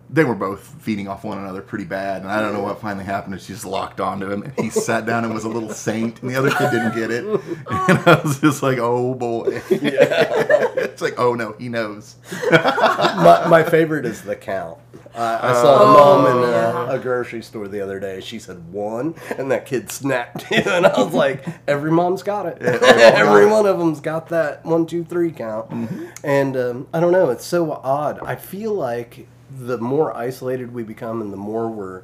[0.10, 2.22] they were both feeding off one another pretty bad.
[2.22, 3.40] And I don't know what finally happened.
[3.42, 6.30] She just locked onto him, and he sat down and was a little saint, and
[6.30, 7.24] the other kid didn't get it.
[7.70, 9.62] And I was just like, "Oh boy!"
[10.94, 12.16] It's like, "Oh no, he knows."
[12.52, 14.80] my, my favorite is the count.
[15.16, 16.94] Uh, I saw a Oh, mom in a, yeah.
[16.94, 18.20] a grocery store the other day.
[18.20, 20.56] She said one, and that kid snapped too.
[20.66, 22.60] And I was like, every mom's got it.
[22.62, 25.70] every one of them's got that one, two, three count.
[26.24, 27.30] And um, I don't know.
[27.30, 28.20] It's so odd.
[28.24, 32.02] I feel like the more isolated we become, and the more we're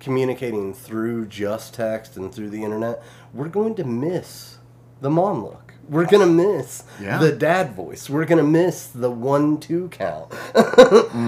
[0.00, 4.58] communicating through just text and through the internet, we're going to miss
[5.00, 5.67] the mom look.
[5.88, 7.18] We're gonna miss Yeah.
[7.18, 8.08] the dad voice.
[8.10, 10.32] We're gonna miss the one two count.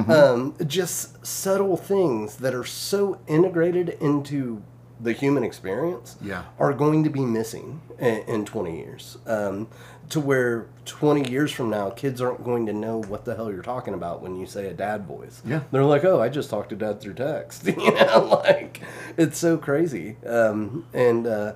[0.09, 4.63] um, just subtle things that are so integrated into
[5.03, 6.43] the human experience Yeah.
[6.59, 9.17] are going to be missing in, in 20 years.
[9.27, 9.69] Um,
[10.11, 13.63] to where 20 years from now, kids aren't going to know what the hell you're
[13.63, 15.41] talking about when you say a dad voice.
[15.47, 15.61] Yeah.
[15.71, 17.65] They're like, oh, I just talked to dad through text.
[17.67, 18.83] you know, like,
[19.17, 20.17] it's so crazy.
[20.27, 21.53] Um, and, uh,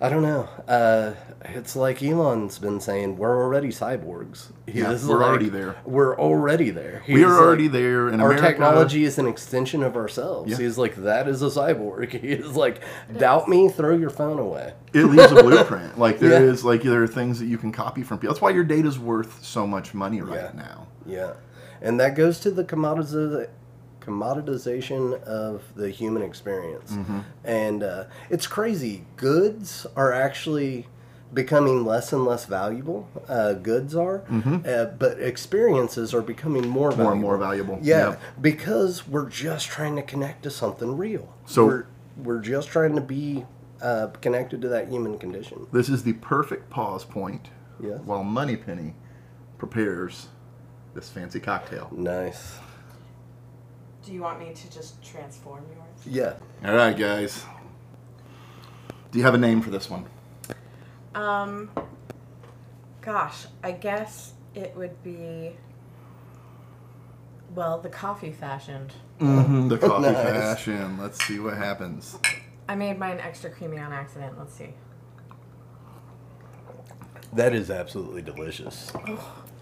[0.00, 0.48] I don't know.
[0.68, 1.14] Uh,
[1.54, 4.52] it's like Elon's been saying, we're already cyborgs.
[4.66, 5.76] He Yeah, we're like, already there.
[5.84, 7.02] We're already there.
[7.06, 8.46] We He's are like, already there in Our America.
[8.48, 10.50] technology is an extension of ourselves.
[10.50, 10.58] Yeah.
[10.58, 12.10] He's like, that is a cyborg.
[12.20, 12.82] He's like,
[13.18, 14.74] doubt me, throw your phone away.
[14.92, 15.98] it leaves a blueprint.
[15.98, 16.68] Like there is, Yeah.
[16.68, 18.32] like there are things that you can copy from people.
[18.34, 20.60] That's why your data's worth so much money right Yeah.
[20.62, 20.86] now.
[21.06, 21.32] Yeah.
[21.82, 23.48] And that goes to the commoditiz-
[24.00, 26.92] commoditization of the human experience.
[26.92, 27.18] Mm-hmm.
[27.44, 29.04] And uh, it's crazy.
[29.16, 30.86] Goods are actually
[31.34, 33.08] becoming less and less valuable.
[33.28, 34.22] Uh, goods are.
[34.66, 36.92] Uh, but experiences are becoming more valuable.
[36.92, 37.02] Mm-hmm.
[37.02, 37.78] More and more valuable.
[37.82, 38.20] Yeah, Yep.
[38.40, 41.32] because we're just trying to connect to something real.
[41.44, 41.86] So- we're,
[42.16, 43.44] we're just trying to be
[43.82, 45.66] uh, connected to that human condition.
[45.72, 48.00] This is the perfect pause point Yes.
[48.04, 48.94] while Moneypenny
[49.58, 50.28] prepares
[50.94, 51.90] this fancy cocktail.
[51.92, 52.54] Nice.
[54.02, 56.06] Do you want me to just transform yours?
[56.06, 56.34] Yeah.
[56.66, 57.44] All right, guys.
[59.10, 60.06] Do you have a name for this one?
[61.16, 61.70] Um,
[63.00, 65.52] gosh, I guess it would be.
[67.54, 68.92] Well, the coffee fashioned.
[69.18, 69.68] Mm-hmm.
[69.68, 70.16] The coffee Nice.
[70.16, 70.98] fashion.
[70.98, 72.18] Let's see what happens.
[72.68, 74.38] I made mine extra creamy on accident.
[74.38, 74.74] Let's see.
[77.32, 78.92] That is absolutely delicious.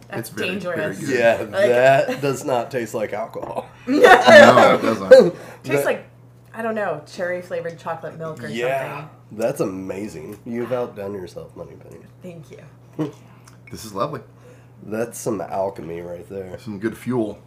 [0.08, 0.98] That's It's very, dangerous.
[0.98, 1.18] very good.
[1.18, 3.68] Yeah, Like- that does not taste like alcohol.
[3.86, 5.34] no, it doesn't.
[5.62, 6.06] Tastes That- like
[6.56, 8.56] I don't know, cherry flavored chocolate milk or something.
[8.58, 10.38] Yeah, that's amazing.
[10.44, 11.96] You've outdone yourself, Moneypenny.
[12.00, 12.08] something.
[12.22, 12.50] Thank
[12.98, 13.12] you.
[13.70, 14.20] This is lovely.
[14.84, 16.58] That's some alchemy right there.
[16.58, 17.38] Some good fuel.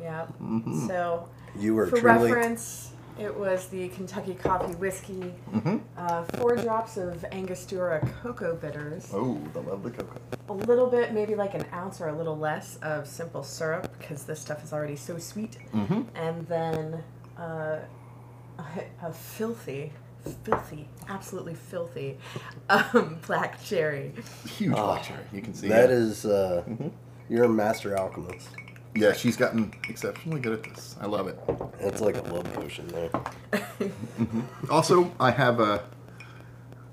[0.00, 0.26] Yeah.
[0.40, 0.86] Mm-hmm.
[0.86, 1.28] So
[1.58, 2.30] You were For truly.
[2.30, 5.78] reference, it was the Kentucky Coffee Whiskey, Mm-hmm.
[5.96, 10.20] uh, four drops of Angostura cocoa bitters, Oh, the lovely cocoa.
[10.48, 14.24] a little bit, maybe like an ounce or a little less of simple syrup because
[14.24, 16.02] this stuff is already so sweet, Mm-hmm.
[16.14, 17.02] and then
[17.38, 17.78] uh,
[18.58, 18.62] a,
[19.02, 19.92] a filthy,
[20.44, 22.18] filthy, absolutely filthy
[22.70, 24.12] um, black cherry.
[24.46, 25.24] Huge black cherry.
[25.32, 25.90] You can see That it.
[25.90, 26.88] is, uh, Mm-hmm.
[27.28, 28.48] you're a master alchemist.
[28.94, 30.96] Yeah, she's gotten exceptionally good at this.
[31.00, 31.38] I love it.
[31.80, 33.10] It's like a love potion there.
[34.70, 35.82] Also, I have a.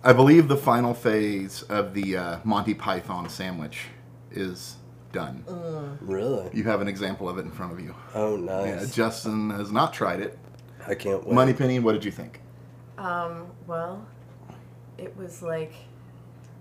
[0.01, 3.87] I believe the final phase of the uh, Monty Python sandwich
[4.31, 4.77] is
[5.11, 5.43] done.
[5.99, 6.49] Really?
[6.53, 7.93] You have an example of it in front of you.
[8.15, 8.95] Oh, Yeah, nice.
[8.95, 10.39] Justin has not tried it.
[10.87, 11.33] I can't wait.
[11.35, 12.39] Moneypenny, what did you think?
[12.99, 14.05] Um, well,
[14.97, 15.73] it was like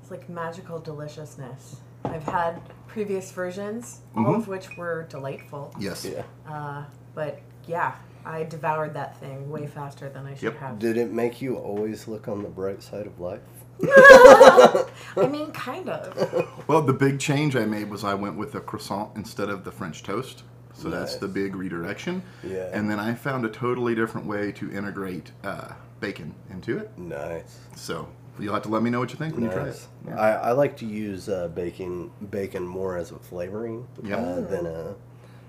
[0.00, 1.76] it's like magical deliciousness.
[2.04, 5.74] I've had previous versions, all of which were delightful.
[5.78, 6.04] Yes.
[6.04, 6.22] Yeah.
[6.50, 10.56] Uh, but yeah, I devoured that thing way faster than I should Yep.
[10.58, 10.78] have.
[10.78, 13.40] Did it make you always look on the bright side of life?
[13.82, 16.48] I mean, kind of.
[16.68, 19.72] Well, the big change I made was I went with a croissant instead of the
[19.72, 20.42] French toast.
[20.74, 21.20] So that's Nice.
[21.20, 22.22] the big redirection.
[22.44, 22.68] Yeah.
[22.72, 26.96] And then I found a totally different way to integrate uh, bacon into it.
[26.98, 27.58] Nice.
[27.76, 28.08] So
[28.38, 29.86] you'll have to let me know what you think when you try it.
[30.04, 30.16] Nice.
[30.18, 34.16] I, I like to use uh, bacon bacon more as a flavoring Yeah.
[34.16, 34.94] uh, than a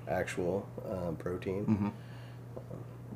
[0.08, 1.66] actual uh, protein.
[1.66, 1.88] Mm-hmm.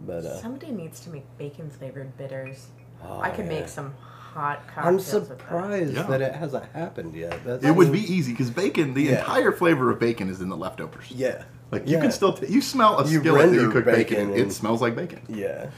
[0.06, 2.67] But uh, Somebody needs to make bacon flavored bitters.
[3.04, 3.60] Oh, I could yeah.
[3.60, 5.39] make some hot I'm cocktails with that.
[5.39, 6.04] surprised Yeah.
[6.04, 7.43] that it hasn't happened yet.
[7.46, 9.19] That's, It would be easy because bacon, the Yeah.
[9.19, 11.10] entire flavor of bacon is in the leftovers.
[11.12, 11.43] Yeah.
[11.72, 12.02] Like you Yeah.
[12.02, 13.96] can still t- you smell a You skillet that you cook bacon,
[14.28, 15.22] bacon and it smells like bacon.
[15.30, 15.69] Yeah.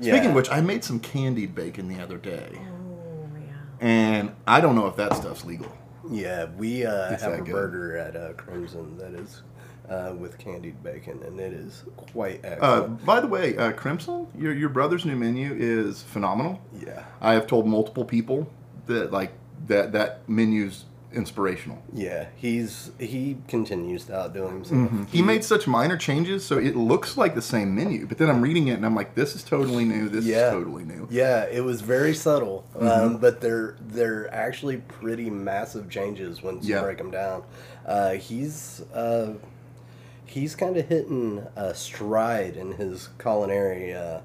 [0.00, 0.28] Speaking yeah.
[0.28, 3.86] of which, I made some candied bacon the other day, Oh, yeah.
[3.86, 5.72] and I don't know if that stuff's legal.
[6.10, 7.52] Yeah, we uh, It's have a good.
[7.52, 9.42] burger at uh, Crimson that is
[9.88, 13.04] uh, with candied bacon, and it is quite Uh, excellent.
[13.04, 16.60] by the way, uh, Crimson, your your brother's new menu is phenomenal.
[16.78, 18.48] yeah, I have told multiple people
[18.86, 19.32] that like
[19.66, 20.84] that that menu's
[21.16, 21.82] inspirational.
[21.92, 24.90] yeah, he's he continues to outdo himself.
[25.10, 28.06] He made such minor changes, so it looks like the same menu.
[28.06, 30.08] But then I'm reading it and I'm like, this is totally new.
[30.08, 30.48] This Yeah.
[30.48, 31.08] is totally new.
[31.10, 32.86] Yeah, it was very subtle, Mm-hmm.
[32.86, 37.42] um, but they're they're actually pretty massive changes once you break them down.
[37.86, 39.32] Uh, he's uh,
[40.26, 44.20] he's kind of hitting a stride in his culinary uh,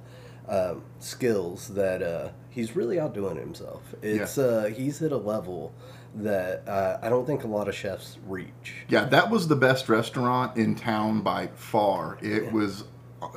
[0.47, 3.81] uh, skills that uh, he's really outdoing himself.
[4.01, 5.73] It's uh, he's hit a level
[6.15, 8.73] that uh, I don't think a lot of chefs reach.
[8.89, 12.17] Yeah, that was the best restaurant in town by far.
[12.21, 12.83] It was,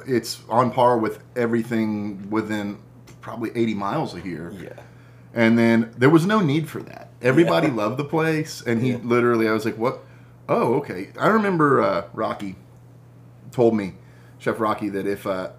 [0.06, 2.78] it's on par with everything within
[3.20, 4.52] probably 80 miles of here.
[4.60, 4.70] Yeah.
[5.32, 7.10] And then there was no need for that.
[7.22, 7.74] Everybody Yeah.
[7.74, 8.98] loved the place, and he Yeah.
[9.02, 10.00] literally, I was like, "What?
[10.48, 12.56] Oh, okay." I remember uh, Rocky
[13.50, 13.94] told me,
[14.38, 15.50] Chef Rocky, that if uh,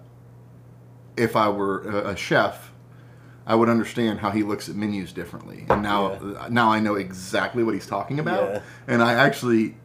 [1.16, 2.70] if I were a, a chef,
[3.46, 5.66] I would understand how he looks at menus differently.
[5.68, 6.48] And now, Yeah.
[6.50, 8.50] now I know exactly what he's talking about.
[8.50, 8.60] Yeah.
[8.88, 9.76] And I actually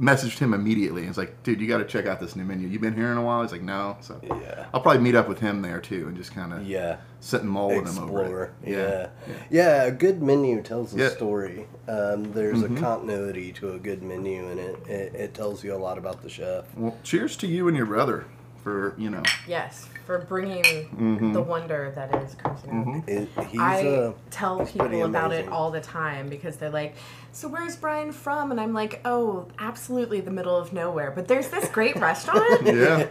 [0.00, 1.06] messaged him immediately.
[1.08, 2.68] was like, "Dude, you got to check out this new menu.
[2.68, 4.66] You've been here in a while?" He's like, "No." So Yeah.
[4.72, 6.96] I'll probably meet up with him there too, and just kind of Yeah.
[7.20, 8.50] sit and mull with him over it.
[8.64, 9.08] Yeah.
[9.50, 11.08] yeah, A good menu tells a Yeah.
[11.08, 11.66] story.
[11.88, 12.76] Um, there's Mhm.
[12.76, 16.22] a continuity to a good menu, and it, it it tells you a lot about
[16.22, 16.64] the chef.
[16.76, 18.26] Well, cheers to you and your brother
[18.68, 19.22] for you know.
[19.46, 20.62] Yes, for bringing
[20.98, 21.32] Mm-hmm.
[21.32, 23.08] the wonder that is Crimson Oak.
[23.08, 26.94] It, he's I uh, tell pretty people about it all the time because they're like,
[27.32, 31.48] "So where's Brian from?" And I'm like, "Oh, absolutely the middle of nowhere." But there's
[31.48, 32.38] this great restaurant.
[32.68, 33.06] Yeah,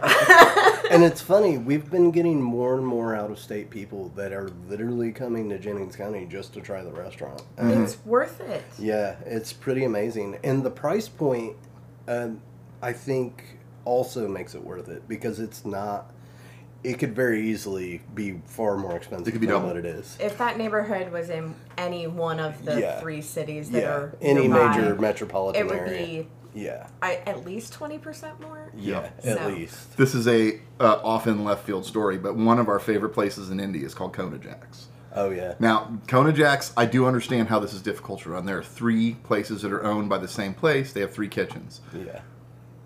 [0.90, 1.58] and it's funny.
[1.58, 5.58] We've been getting more and more out of state people that are literally coming to
[5.58, 7.42] Jennings County just to try the restaurant.
[7.56, 7.82] Mm-hmm.
[7.84, 8.62] It's worth it.
[8.78, 11.56] Yeah, it's pretty amazing, and the price point,
[12.06, 12.40] um,
[12.82, 13.57] I think,
[13.88, 16.12] also makes it worth it because it's not.
[16.84, 19.68] It could very easily be far more expensive It could be than double.
[19.68, 20.16] what it is.
[20.20, 23.00] If that neighborhood was in any one of the Yeah.
[23.00, 26.06] three cities that Yeah, are any nearby, major metropolitan it would area.
[26.06, 28.70] be Yeah, I, at least twenty percent more.
[28.76, 29.32] yeah, Yeah.
[29.32, 29.96] at So- least.
[29.96, 33.58] this is a uh, often left field story, but one of our favorite places in
[33.58, 34.86] Indy is called Kona Jacks.
[35.16, 38.44] Oh yeah, Now, Kona Jacks, I do understand how this is difficult to run.
[38.46, 40.92] There are three places that are owned by the same place.
[40.92, 41.80] They have three kitchens.
[41.92, 42.20] yeah.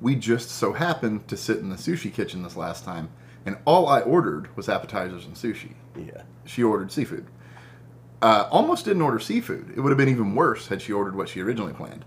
[0.03, 3.09] We just so happened to sit in the sushi kitchen this last time,
[3.47, 5.75] and all I ordered was appetizers and sushi.
[5.97, 6.23] Yeah.
[6.45, 7.27] She ordered seafood.
[8.21, 9.73] Uh, almost didn't order seafood.
[9.77, 12.05] It would have been even worse had she ordered what she originally planned,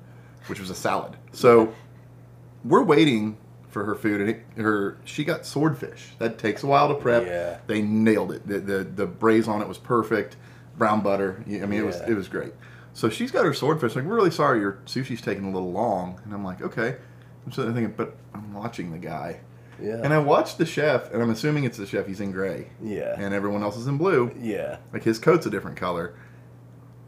[0.48, 1.16] which was a salad.
[1.32, 1.74] So
[2.64, 3.38] we're waiting
[3.70, 6.12] for her food, and it, her she got swordfish.
[6.20, 7.26] That takes a while to prep.
[7.26, 7.60] Yeah.
[7.68, 8.46] They nailed it.
[8.48, 10.36] The, the the braise on it was perfect.
[10.78, 11.44] Brown butter.
[11.48, 12.54] I mean, it was it was great.
[12.94, 13.96] So she's got her swordfish.
[13.96, 16.20] Like, we're really sorry, your sushi's taking a little long.
[16.24, 16.96] And I'm like, okay.
[17.46, 19.40] I'm sitting there thinking, but I'm watching the guy.
[19.82, 20.02] Yeah.
[20.04, 22.08] And I watched the chef, and I'm assuming it's the chef.
[22.08, 23.16] He's in gray, yeah.
[23.20, 24.32] and everyone else is in blue.
[24.40, 24.78] yeah.
[24.94, 26.16] Like his coat's a different color.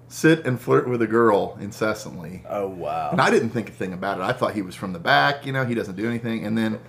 [0.09, 2.43] Sit and flirt with a girl incessantly.
[2.49, 3.09] Oh wow.
[3.11, 4.23] And I didn't think a thing about it.
[4.23, 6.45] I thought he was from the back, you know, he doesn't do anything.
[6.45, 6.79] And then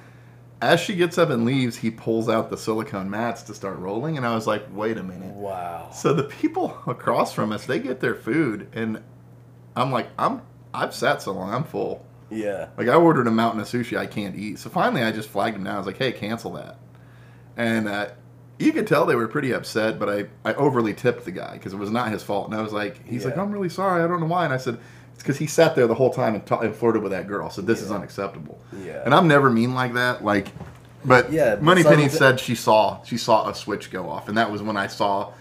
[0.60, 4.16] as she gets up and leaves, he pulls out the silicone mats to start rolling.
[4.16, 5.34] And I was like, wait a minute.
[5.34, 5.90] wow.
[5.92, 8.68] So the people across from us, they get their food.
[8.72, 9.02] And
[9.76, 10.42] I'm like, I'm,
[10.74, 12.04] I've sat so long, I'm full.
[12.30, 12.68] Yeah.
[12.76, 14.58] Like I ordered a mountain of sushi I can't eat.
[14.58, 15.74] So finally I just flagged him down.
[15.74, 16.78] I was like, hey, cancel that.
[17.56, 18.08] And uh,
[18.58, 21.72] you could tell they were pretty upset, but I, I overly tipped the guy because
[21.72, 22.46] it was not his fault.
[22.48, 24.02] And I was like, he's like, I'm really sorry.
[24.02, 24.44] I don't know why.
[24.44, 24.78] And I said,
[25.14, 27.50] it's because he sat there the whole time and, ta- and flirted with that girl.
[27.50, 28.60] So this is unacceptable.
[28.84, 29.02] Yeah.
[29.04, 30.24] And I'm never mean like that.
[30.24, 30.48] Like,
[31.04, 34.36] but Yeah, but Money Penny said she saw she saw a switch go off, and
[34.36, 35.32] that was when I saw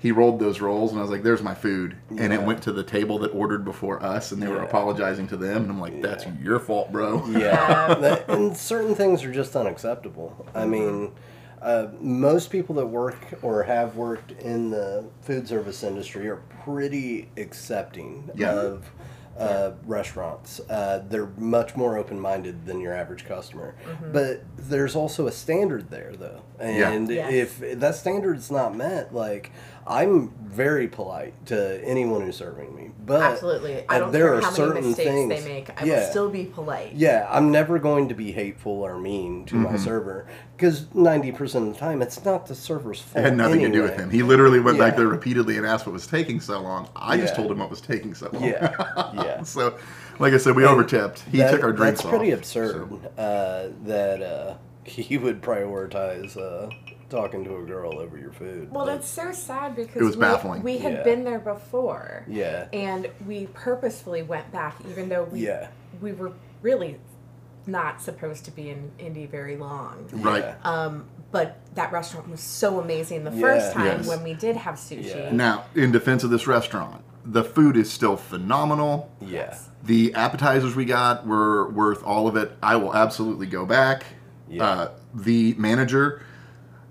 [0.00, 2.72] he rolled those rolls, and I was like, "There's my food," and it went to
[2.72, 6.02] the table that ordered before us, and they were apologizing to them, and I'm like,
[6.02, 10.46] "That's your fault, bro." Yeah, that- and certain things are just unacceptable.
[10.54, 10.70] I Mm-hmm.
[10.70, 11.12] mean,
[11.62, 17.28] uh, most people that work or have worked in the food service industry are pretty
[17.36, 18.52] accepting Yeah.
[18.54, 18.90] of
[19.38, 20.60] uh, restaurants.
[20.68, 23.74] Uh, they're much more open minded than your average customer.
[24.12, 26.40] But there's also a standard there, though.
[26.60, 26.90] Yeah.
[26.90, 27.32] And Yes.
[27.60, 29.50] if that standard's not met, like,
[29.90, 32.90] I'm very polite to anyone who's serving me.
[33.04, 33.84] But Absolutely.
[33.88, 35.82] I uh, don't there care are how many certain mistakes things, they make.
[35.82, 36.00] I yeah.
[36.00, 36.92] will still be polite.
[36.94, 39.64] Yeah, I'm never going to be hateful or mean to Mm-hmm.
[39.72, 40.26] my server
[40.56, 43.24] because 90% of the time it's not the server's fault.
[43.24, 44.10] It had nothing to do with him.
[44.10, 46.88] He literally went back there repeatedly and asked what was taking so long.
[46.94, 48.44] I just told him what was taking so long.
[48.44, 48.74] Yeah,
[49.14, 49.42] yeah.
[49.42, 49.76] so,
[50.20, 51.20] like I said, we overtipped.
[51.30, 55.40] He That- took our drinks That's pretty off, absurd so- uh, that uh, he would
[55.42, 56.70] prioritize uh,
[57.10, 58.70] talking to a girl over your food.
[58.70, 60.62] Well, that's so sad because It was we, baffling.
[60.62, 61.02] we had Yeah.
[61.02, 62.24] been there before.
[62.28, 62.66] Yeah.
[62.72, 65.68] And we purposefully went back, even though we Yeah.
[66.00, 66.32] we were
[66.62, 66.98] really
[67.66, 70.06] not supposed to be in Indy very long.
[70.12, 70.42] Right.
[70.44, 70.54] Yeah.
[70.64, 74.08] Um, but that restaurant was so amazing the first time Yes.
[74.08, 75.14] when we did have sushi.
[75.14, 75.30] Yeah.
[75.32, 79.10] Now, in defense of this restaurant, the food is still phenomenal.
[79.20, 79.68] Yes.
[79.84, 82.52] The appetizers we got were worth all of it.
[82.62, 84.04] I will absolutely go back.
[84.48, 84.64] Yeah.
[84.64, 86.22] Uh, the manager,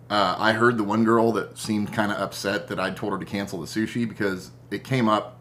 [0.10, 3.20] uh, I heard the one girl that seemed kind of upset that I told her
[3.20, 5.40] to cancel the sushi because it came up.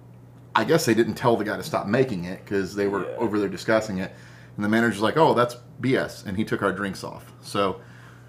[0.55, 3.17] I guess they didn't tell the guy to stop making it because they were Yeah.
[3.17, 4.13] over there discussing it.
[4.57, 6.27] And the manager's like, oh, that's BS.
[6.27, 7.33] And he took our drinks off.
[7.41, 7.81] So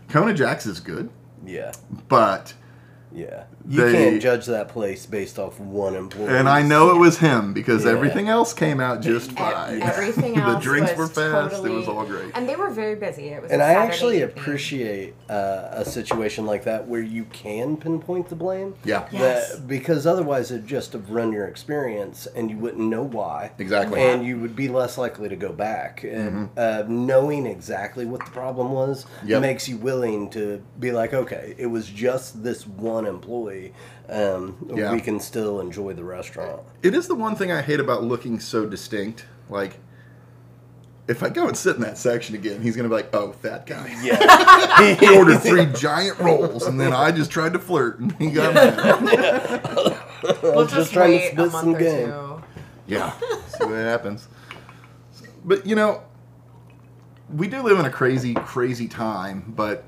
[0.09, 1.09] Kona Jack's is good,
[1.45, 1.71] Yeah.
[2.07, 2.53] but.
[3.11, 3.43] Yeah.
[3.67, 6.29] You They- can't judge that place based off one employee.
[6.37, 7.91] And I know it was him because Yeah.
[7.91, 9.81] everything else came out just fine.
[9.81, 10.55] Everything else.
[10.55, 11.55] the drinks was were fast.
[11.55, 12.31] Totally, It was all great.
[12.35, 13.29] and they were very busy.
[13.29, 14.37] It was And I Saturday actually evening.
[14.37, 18.75] appreciate uh, a situation like that where you can pinpoint the blame.
[18.83, 19.05] Yeah.
[19.11, 19.53] Yes.
[19.53, 23.51] That, because otherwise it'd just have run your experience and you wouldn't know why.
[23.59, 24.01] Exactly.
[24.01, 26.03] And you would be less likely to go back.
[26.03, 29.27] And uh, knowing exactly what the problem was Mm-hmm.
[29.29, 29.41] Yep.
[29.41, 33.73] makes you willing to be like, okay, it was just this one employee.
[34.09, 34.91] Um, Yeah.
[34.91, 36.61] We can still enjoy the restaurant.
[36.83, 39.25] It is the one thing I hate about looking so distinct.
[39.49, 39.79] Like,
[41.07, 43.65] if I go and sit in that section again, he's gonna be like, "Oh, that
[43.65, 44.95] guy." Yeah.
[44.99, 48.53] He ordered three giant rolls, and then I just tried to flirt, and he got
[48.53, 49.97] mad.
[50.43, 52.07] We'll just just, trying to wait split some game.
[52.09, 52.43] two.
[52.87, 53.11] Yeah,
[53.47, 54.27] see what happens.
[55.45, 56.03] But you know,
[57.33, 59.85] we do live in a crazy, crazy time, but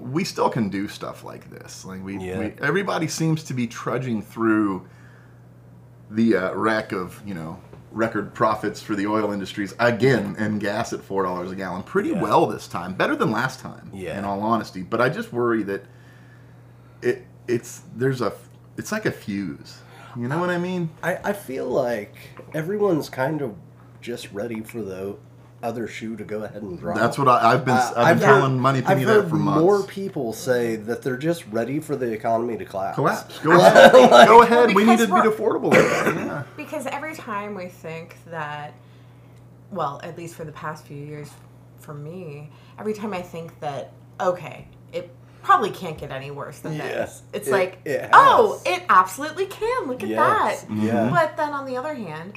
[0.00, 1.84] we still can do stuff like this.
[1.84, 2.38] Like we, Yeah.
[2.38, 4.86] we everybody seems to be trudging through
[6.10, 7.60] the uh, wreck of you know
[7.92, 12.10] record profits for the oil industries again, and gas at four dollars a gallon, pretty
[12.10, 12.22] Yeah.
[12.22, 13.90] well this time, better than last time.
[13.92, 14.18] Yeah.
[14.18, 15.84] in all honesty, but I just worry that
[17.02, 18.32] it it's there's a
[18.76, 19.78] it's like a fuse.
[20.16, 20.90] You know what I mean?
[21.04, 22.14] I, I feel like
[22.52, 23.54] everyone's kind of
[24.00, 25.16] just ready for the
[25.62, 26.96] other shoe to go ahead and drop.
[26.96, 27.74] That's what I, I've been.
[27.74, 29.60] Uh, I've been heard- telling Money Penny I've that for months.
[29.60, 32.94] more people say that they're just ready for the economy to collapse.
[32.96, 33.38] Collapse.
[33.40, 33.92] Go ahead.
[33.92, 34.74] Go ahead.
[34.74, 35.72] We need to be we're- affordable.
[35.74, 36.44] yeah.
[36.56, 38.74] Because every time we think that,
[39.70, 41.28] well, at least for the past few years,
[41.80, 45.10] for me, every time I think that, okay, it
[45.42, 47.22] probably can't get any worse than Yeah, this.
[47.32, 49.88] It's it- like, it oh, it absolutely can.
[49.88, 50.72] Look at Yes, that.
[50.76, 51.10] yeah.
[51.10, 52.34] But then on the other hand,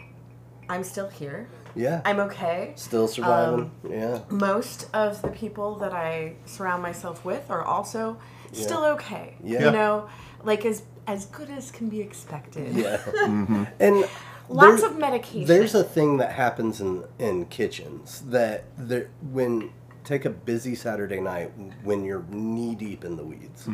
[0.70, 1.48] I'm still here.
[1.76, 2.02] Yeah.
[2.06, 2.74] I'm okay.
[2.76, 3.72] Still surviving.
[3.84, 4.20] Um, yeah.
[4.30, 8.18] Most of the people that I surround myself with are also
[8.52, 9.36] still okay.
[9.44, 9.66] Yeah.
[9.66, 10.10] You know,
[10.44, 12.74] like as as good as can be expected.
[12.76, 12.98] Yeah.
[13.14, 13.64] Mm-hmm.
[13.80, 14.08] And
[14.50, 15.46] Lots there- of medication.
[15.48, 19.72] There's a thing that happens in in kitchens that there when
[20.04, 21.52] take a busy Saturday night
[21.84, 23.66] when you're knee deep in the weeds.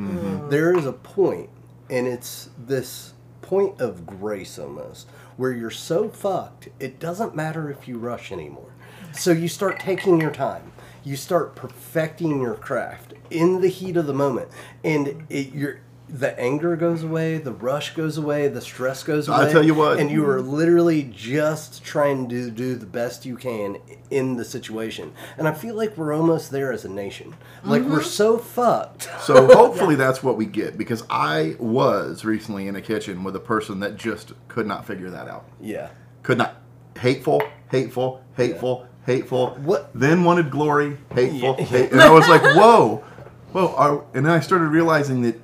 [0.50, 1.50] there is a point,
[1.89, 5.08] and it's this point of grace almost,
[5.39, 8.73] where you're so fucked it doesn't matter if you rush anymore.
[9.13, 10.73] So you start taking your time.
[11.05, 14.49] You start perfecting your craft in the heat of the moment,
[14.83, 15.79] and it, you're.
[16.12, 19.38] The anger goes away, the rush goes away, the stress goes away.
[19.38, 19.51] I away.
[19.51, 19.99] tell you what.
[19.99, 23.78] and you are literally just trying to do the best you can
[24.10, 25.14] in the situation.
[25.38, 27.36] And I feel like we're almost there as a nation.
[27.64, 28.07] Like we're mm-hmm.
[28.07, 29.10] so fucked.
[29.22, 33.39] So hopefully that's what we get because I was recently in a kitchen with a
[33.39, 35.45] person that just could not figure that out.
[35.62, 35.89] Yeah.
[36.24, 36.55] Could not.
[36.97, 39.51] Hateful, hateful, hateful, hateful.
[39.62, 41.66] What- Then wanted glory, hateful, Yeah.
[41.66, 43.03] hate, and I was like, whoa,
[43.51, 43.76] whoa.
[43.76, 45.39] Are, and then I started realizing that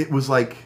[0.00, 0.56] it was like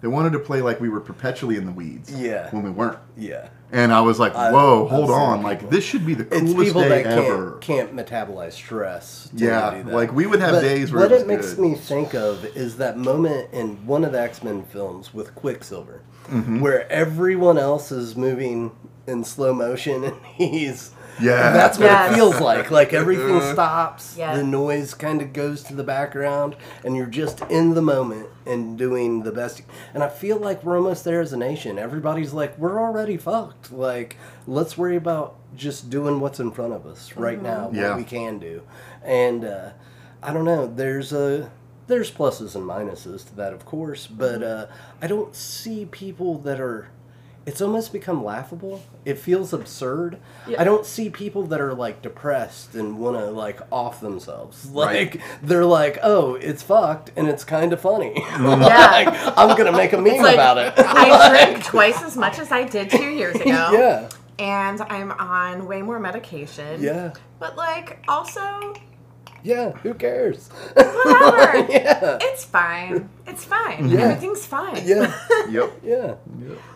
[0.00, 2.12] They wanted to play like we were perpetually in the weeds.
[2.12, 2.50] Yeah.
[2.50, 2.98] When we weren't.
[3.16, 3.48] Yeah.
[3.72, 5.42] And I was like, whoa, I've hold seen on.
[5.42, 7.58] Like, this should be the It's coolest people day that can't, ever.
[7.60, 9.30] can't metabolize stress.
[9.36, 9.86] to Yeah, that.
[9.86, 11.58] like, we would have But days where what it it makes good.
[11.70, 16.02] me think of is that moment in one of the X Men films with Quicksilver,
[16.28, 16.60] Mm-hmm.
[16.60, 18.70] where everyone else is moving
[19.06, 20.92] in slow motion and he's.
[21.20, 21.52] Yeah.
[21.52, 22.12] that's what Yes.
[22.12, 22.70] it feels like.
[22.70, 24.36] Like everything stops, Yeah.
[24.36, 28.76] the noise kind of goes to the background, and you're just in the moment and
[28.76, 29.62] doing the best.
[29.94, 31.78] And I feel like we're almost there as a nation.
[31.78, 33.72] Everybody's like, we're already fucked.
[33.72, 37.96] Like, let's worry about just doing what's in front of us right now, what Yeah.
[37.96, 38.62] we can do.
[39.04, 39.70] And uh,
[40.22, 40.66] I don't know.
[40.66, 41.50] There's a
[41.86, 44.66] there's pluses and minuses to that, of course, but uh,
[45.02, 46.88] I don't see people that are.
[47.46, 48.82] It's almost become laughable.
[49.04, 50.18] It feels absurd.
[50.48, 50.60] Yeah.
[50.60, 54.64] I don't see people that are like depressed and want to like off themselves.
[54.66, 55.12] Right.
[55.14, 58.14] Like they're like, oh, it's fucked and it's kind of funny.
[58.34, 58.58] Yeah.
[58.58, 60.72] like, I'm gonna make a meme like, about it.
[60.78, 63.44] I drink twice as much as I did two years ago.
[63.72, 66.82] yeah, And I'm on way more medication.
[66.82, 68.74] yeah, But like also
[69.44, 69.70] yeah.
[69.82, 70.48] Who cares?
[70.74, 71.66] whatever.
[71.72, 73.08] yeah, It's fine.
[73.26, 73.88] It's fine.
[73.88, 74.00] Yeah.
[74.00, 74.82] Everything's fine.
[74.84, 75.14] yeah,
[75.48, 75.72] Yep.
[75.84, 76.14] yeah,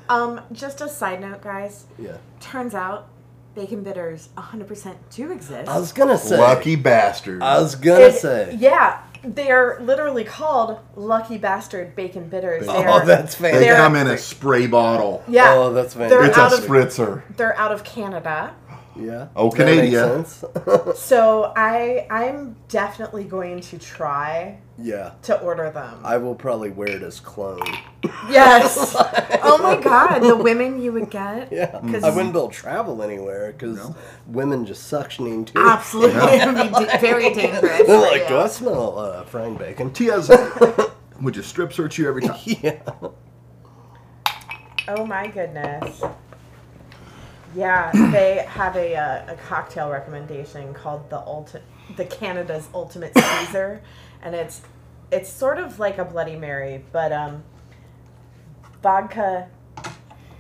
[0.09, 1.87] Um, just a side note, guys.
[1.99, 2.19] yeah.
[2.41, 3.09] Turns out
[3.55, 5.69] bacon bitters 100% do exist.
[5.69, 6.39] I was gonna say.
[6.39, 7.43] Lucky bastard.
[7.43, 8.57] I was gonna say.
[8.59, 12.67] Yeah, they're literally called Lucky Bastard Bacon Bitters.
[12.69, 15.25] Oh, They're- that's they come in a spray bottle.
[15.27, 15.55] yeah.
[15.57, 16.61] Oh, that's They're fantastic.
[16.71, 17.37] It's a of- spritzer.
[17.37, 18.55] They're out of Canada.
[18.99, 19.29] Yeah.
[19.37, 20.95] Oh, That Canada.
[20.97, 25.13] So I I'm definitely going to try yeah.
[25.23, 26.01] to order them.
[26.05, 27.61] I will probably wear it as clone.
[28.29, 28.95] yes.
[29.43, 31.53] oh my god, the women you would get.
[31.53, 31.71] Yeah.
[31.81, 33.95] 'Cause- I wouldn't be able to travel anywhere because No.
[34.27, 35.59] women just suctioning too.
[35.59, 37.63] Absolutely, it would be da- very dangerous.
[37.63, 38.29] They're for like, you.
[38.29, 39.95] do I smell uh, frying bacon?
[39.95, 42.39] TSA would just strip search you every time.
[42.45, 42.81] yeah.
[44.89, 46.01] Oh my goodness.
[47.55, 51.63] Yeah, they have a, uh, a cocktail recommendation called the ulti-
[51.97, 53.81] the Canada's Ultimate Caesar,
[54.23, 54.63] and it's
[55.11, 57.43] it's sort of like a Bloody Mary, but um,
[58.83, 59.49] vodka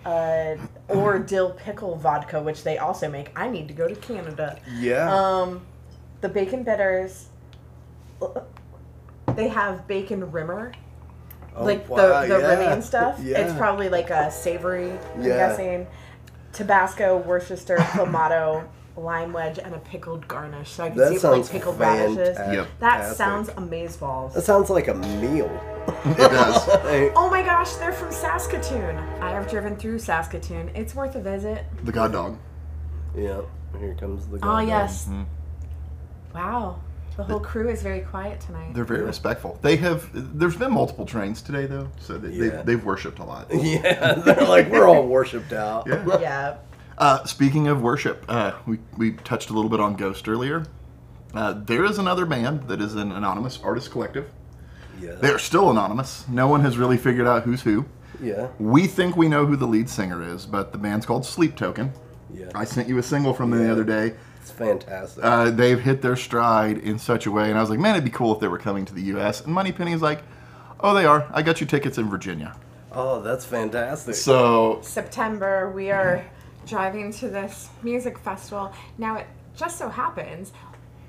[0.04, 0.56] uh,
[0.88, 3.30] or dill pickle vodka, which they also make.
[3.38, 4.58] I need to go to Canada.
[4.78, 5.12] Yeah.
[5.12, 5.62] Um,
[6.20, 7.28] the bacon bitters.
[9.36, 10.72] They have bacon rimmer,
[11.54, 12.72] Oh, like wow, the the yeah.
[12.72, 13.20] And stuff.
[13.22, 13.38] Yeah.
[13.38, 14.90] It's probably like a savory.
[15.14, 15.36] I'm Yeah.
[15.48, 15.86] guessing.
[16.58, 20.70] Tabasco, Worcester, clamato, lime wedge, and a pickled garnish.
[20.70, 22.16] So I can That see if, sounds like pickled radishes.
[22.36, 22.54] fantastic.
[22.56, 22.68] Yep.
[22.80, 24.34] That sounds amazeballs.
[24.34, 25.50] That sounds like a meal.
[26.04, 26.66] It does.
[26.84, 28.96] Like, Oh my gosh, they're from Saskatoon.
[29.20, 30.70] I have driven through Saskatoon.
[30.74, 31.64] It's worth a visit.
[31.84, 32.38] The god dog.
[33.16, 33.40] yeah.
[33.78, 34.36] Here comes the.
[34.36, 35.04] Oh goddamn- yes.
[35.06, 35.22] Mm-hmm.
[36.34, 36.80] Wow.
[37.18, 38.72] The whole crew is very quiet tonight.
[38.74, 39.58] They're very respectful.
[39.60, 40.08] They have.
[40.38, 42.50] There's been multiple trains today though, so they, Yeah.
[42.58, 43.48] they, they've worshipped a lot.
[43.52, 44.14] Yeah.
[44.14, 45.88] They're like we're all worshipped out.
[45.88, 46.20] Yeah.
[46.20, 46.56] yeah.
[46.96, 50.64] Uh, speaking of worship, uh, we we touched a little bit on Ghost earlier.
[51.34, 54.30] Uh, there is another band that is an anonymous artist collective.
[55.00, 55.14] Yeah.
[55.16, 56.24] They are still anonymous.
[56.28, 57.84] No one has really figured out who's who.
[58.22, 58.46] Yeah.
[58.60, 61.92] We think we know who the lead singer is, but the band's called Sleep Token.
[62.32, 62.46] Yeah.
[62.54, 64.14] I sent you a single from them the other day.
[64.48, 65.22] It's fantastic.
[65.24, 68.04] Uh, they've hit their stride in such a way, and I was like, man, it'd
[68.04, 69.42] be cool if they were coming to the U.S.
[69.44, 70.22] And Moneypenny's like,
[70.80, 71.28] oh, they are.
[71.32, 72.56] I got you tickets in Virginia.
[72.92, 74.14] oh, that's fantastic.
[74.14, 76.24] So September, we are
[76.66, 78.72] driving to this music festival.
[78.96, 80.52] Now, it just so happens,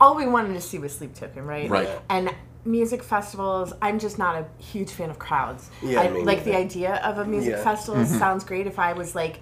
[0.01, 1.69] all we wanted to see was Sleep Token, right?
[1.69, 1.89] Right.
[2.09, 2.35] And
[2.65, 5.69] music festivals, I'm just not a huge fan of crowds.
[5.81, 7.63] Yeah, I me like the idea of a music Yeah.
[7.63, 9.39] festival sounds great if I was like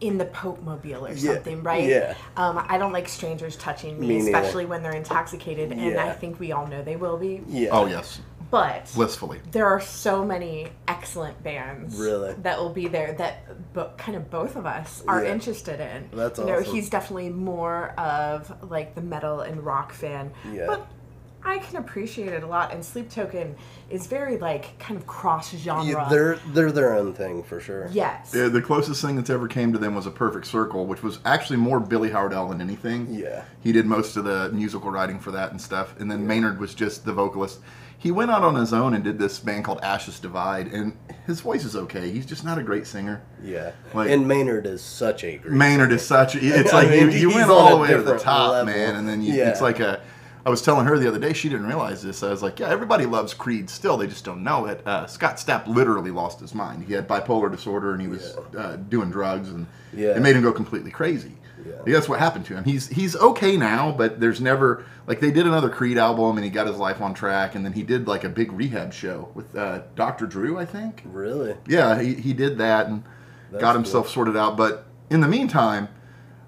[0.00, 1.84] in the Pope Mobile or Yeah, something, right?
[1.86, 2.14] yeah.
[2.36, 6.40] Um, I don't like strangers touching me, Me especially when they're intoxicated, and I think
[6.40, 7.42] we all know they will be.
[7.46, 7.68] yeah.
[7.72, 8.20] oh yes,
[8.50, 9.40] But blissfully.
[9.52, 12.32] there are so many excellent bands Really?
[12.42, 15.32] that will be there that bo- kind of both of us are Yeah.
[15.32, 16.08] interested in.
[16.12, 20.32] That's you know, he's definitely more of like the metal and rock fan.
[20.52, 20.64] Yeah.
[20.66, 20.86] But
[21.44, 23.56] I can appreciate it a lot and Sleep Token
[23.88, 25.84] is very like kind of cross genre.
[25.84, 27.88] Yeah, they're they're their own thing for sure.
[27.92, 28.34] yes.
[28.34, 31.18] Uh, the closest thing that's ever came to them was a Perfect Circle, which was
[31.24, 33.06] actually more Billy Howerdel than anything.
[33.10, 33.44] Yeah.
[33.60, 35.98] he did most of the musical writing for that and stuff.
[35.98, 37.60] And then Maynard was just the vocalist.
[37.98, 41.42] He went out on his own and did this band called Ashes Divide, and his
[41.42, 42.10] voice is okay.
[42.10, 43.20] He's just not a great singer.
[43.42, 43.72] Yeah.
[43.92, 45.52] Like- and Maynard is such a great.
[45.52, 46.34] Maynard is such.
[46.34, 48.72] A, it's I like mean, you, you went all the way to the top, level.
[48.72, 49.50] man, and then you, Yeah.
[49.50, 50.00] it's like a
[50.44, 52.22] I was telling her the other day she didn't realize this.
[52.22, 53.96] I was like, yeah, everybody loves Creed still.
[53.96, 54.86] They just don't know it.
[54.86, 56.84] Uh, Scott Stapp literally lost his mind.
[56.84, 60.16] He had bipolar disorder and he was uh, doing drugs and Yeah.
[60.16, 61.32] it made him go completely crazy.
[61.66, 61.92] Yeah.
[61.92, 62.64] That's what happened to him.
[62.64, 66.50] He's he's okay now, but there's never like they did another Creed album and he
[66.50, 69.54] got his life on track and then he did like a big rehab show with
[69.54, 70.26] uh, Dr.
[70.26, 71.02] Drew, I think.
[71.04, 71.54] Really?
[71.66, 73.04] Yeah, he, he did that and
[73.50, 74.56] That's got himself sorted out.
[74.56, 75.88] But in the meantime,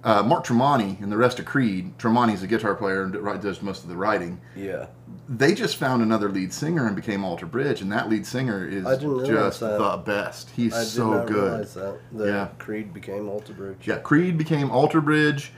[0.05, 3.83] uh, Mark Tremonti and the rest of Creed, Tremonti's a guitar player and does most
[3.85, 4.41] of the writing.
[4.57, 4.87] Yeah.
[5.29, 8.85] They just found another lead singer and became Alter Bridge, and that lead singer is
[8.85, 9.79] I didn't realize just that.
[9.79, 10.51] the best.
[10.51, 11.35] He's I so good.
[11.53, 11.99] realize that.
[12.13, 12.49] The Yeah.
[12.59, 13.87] Creed became Alter Bridge.
[13.87, 15.53] Yeah, Creed became Alter Bridge.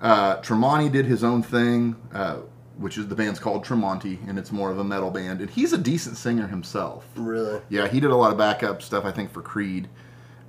[0.00, 2.38] Uh, Tremonti did his own thing, uh,
[2.76, 5.40] which is the band's called Tremonti, and it's more of a metal band.
[5.40, 7.06] And he's a decent singer himself.
[7.14, 7.60] Really?
[7.68, 9.88] Yeah, he did a lot of backup stuff, I think, for Creed,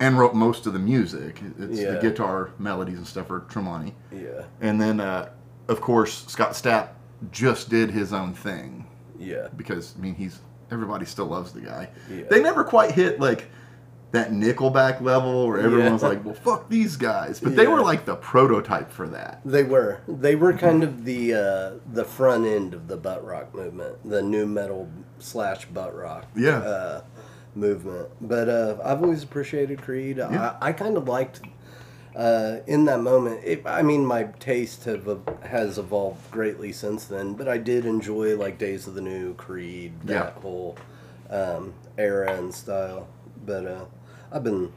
[0.00, 1.40] and wrote most of the music.
[1.58, 1.92] It's Yeah.
[1.92, 3.92] the guitar melodies and stuff for Tremonti.
[4.12, 4.42] Yeah.
[4.60, 5.28] And then, uh,
[5.68, 6.88] of course, Scott Stapp
[7.30, 8.86] just did his own thing
[9.18, 9.48] Yeah.
[9.56, 10.38] because I mean he's
[10.70, 11.88] everybody still loves the guy.
[12.10, 12.24] Yeah.
[12.28, 13.48] They never quite hit like
[14.12, 15.92] that Nickelback level where everyone Yeah.
[15.92, 19.40] was like, "Well, fuck these guys," but they were like the prototype for that.
[19.44, 19.98] They were.
[20.08, 24.22] They were kind of the uh, the front end of the butt rock movement, the
[24.22, 24.88] new metal
[25.18, 26.26] slash butt rock.
[26.36, 26.58] Yeah.
[26.58, 27.00] Uh,
[27.56, 28.08] movement.
[28.20, 30.18] But uh, I've always appreciated Creed.
[30.18, 30.56] Yeah.
[30.60, 31.40] I, I kind of liked.
[32.14, 37.34] Uh, in that moment, it, I mean, my taste have has evolved greatly since then.
[37.34, 40.40] But I did enjoy like Days of the New Creed, that Yeah.
[40.40, 40.76] whole
[41.28, 43.06] um, era and style.
[43.44, 43.84] But uh,
[44.32, 44.72] I've been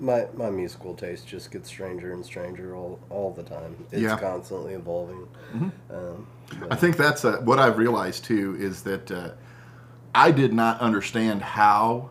[0.00, 3.74] my my musical taste just gets stranger and stranger all all the time.
[3.90, 4.18] It's Yeah.
[4.18, 5.26] constantly evolving.
[5.90, 6.26] Um,
[6.70, 9.30] I think that's uh, what I've realized too is that uh,
[10.14, 12.10] I did not understand how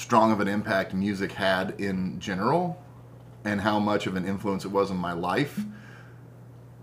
[0.00, 2.82] strong of an impact music had in general
[3.44, 5.60] and how much of an influence it was in my life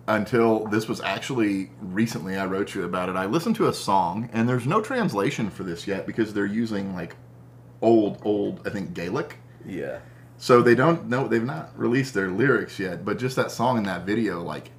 [0.08, 3.16] until this was actually recently I wrote you about it.
[3.16, 6.94] I listened to a song and there's no translation for this yet because they're using
[6.94, 7.16] like
[7.82, 9.38] old old I think Gaelic.
[9.66, 10.00] yeah,
[10.38, 13.88] So they don't know they've not released their lyrics yet, but just that song and
[13.88, 14.70] that video like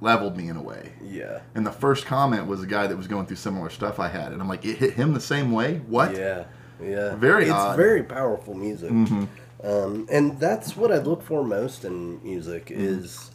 [0.00, 0.92] leveled me in a way.
[1.02, 4.08] yeah, And the first comment was a guy that was going through similar stuff I
[4.08, 5.78] had, and I'm like, it hit him the same way.
[5.86, 6.14] What?
[6.14, 6.44] yeah,
[6.82, 7.14] yeah.
[7.16, 7.68] Very It's odd.
[7.70, 7.76] Mm-hmm.
[7.80, 13.30] very powerful music, um, and that's what I look for most in music is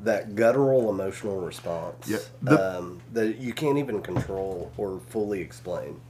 [0.00, 2.08] that guttural emotional response.
[2.08, 2.46] Mm-hmm.
[2.46, 6.00] The- um, that you can't even control or fully explain.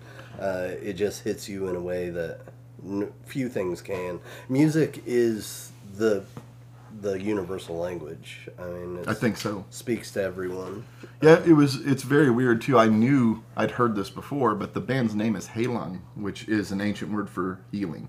[0.40, 2.40] Uh, it just hits you in a way that
[2.84, 4.18] n- few things can.
[4.48, 6.24] Music is the
[7.00, 8.48] the universal language.
[8.58, 9.64] I mean, it's, I think so.
[9.70, 10.84] speaks to everyone.
[11.20, 11.76] Yeah, it was.
[11.86, 12.78] It's very weird too.
[12.78, 16.80] I knew I'd heard this before, but the band's name is Heilung, which is an
[16.80, 18.08] ancient word for healing,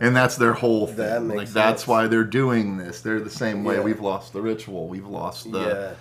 [0.00, 0.96] and that's their whole thing.
[0.96, 3.00] That makes like that's why they're doing this.
[3.00, 3.76] They're the same way.
[3.76, 3.82] Yeah.
[3.82, 4.88] We've lost the ritual.
[4.88, 5.92] We've lost the, Yeah.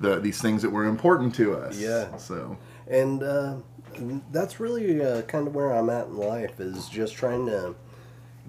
[0.00, 1.78] the these things that were important to us.
[1.78, 2.16] Yeah.
[2.16, 2.56] So
[2.88, 3.56] and uh,
[4.30, 7.74] that's really uh, kind of where I'm at in life is just trying to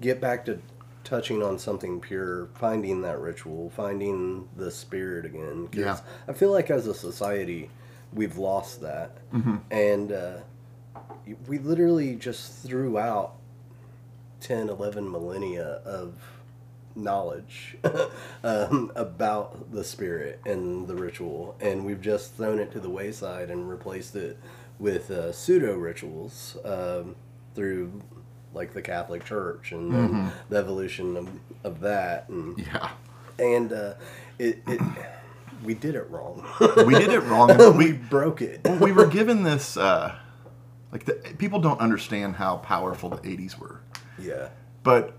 [0.00, 0.60] get back to
[1.08, 5.66] touching on something pure, finding that ritual, finding the spirit again.
[5.68, 5.98] 'Cause Yeah.
[6.28, 7.70] I feel like as a society,
[8.12, 9.56] we've lost that, Mm-hmm.
[9.70, 10.36] and uh,
[11.46, 13.36] we literally just threw out
[14.40, 16.14] 10, 11 millennia of
[16.94, 17.76] knowledge
[18.44, 23.50] um, about the spirit and the ritual, and we've just thrown it to the wayside
[23.50, 24.36] and replaced it
[24.78, 27.16] with uh, pseudo rituals um,
[27.54, 28.00] through
[28.58, 31.28] like the Catholic Church and then the evolution of,
[31.64, 32.90] of that, and yeah,
[33.38, 33.94] and uh,
[34.38, 34.80] it, it
[35.64, 36.44] we did it wrong.
[36.84, 37.50] we did it wrong.
[37.50, 38.60] and we we broke it.
[38.80, 39.76] we were given this.
[39.76, 40.14] Uh,
[40.92, 43.80] like the, people don't understand how powerful the '80s were.
[44.18, 44.48] yeah,
[44.82, 45.16] but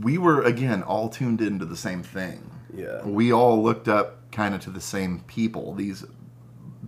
[0.00, 2.50] we were again all tuned into the same thing.
[2.74, 3.04] Yeah.
[3.04, 6.04] We all looked up kind of to the same people, these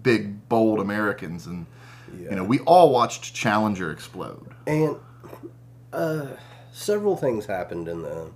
[0.02, 1.66] big bold Americans and
[2.18, 2.30] Yeah.
[2.30, 4.54] you know, we all watched Challenger explode.
[4.66, 4.96] And
[5.92, 6.26] uh,
[6.72, 8.30] several things happened in the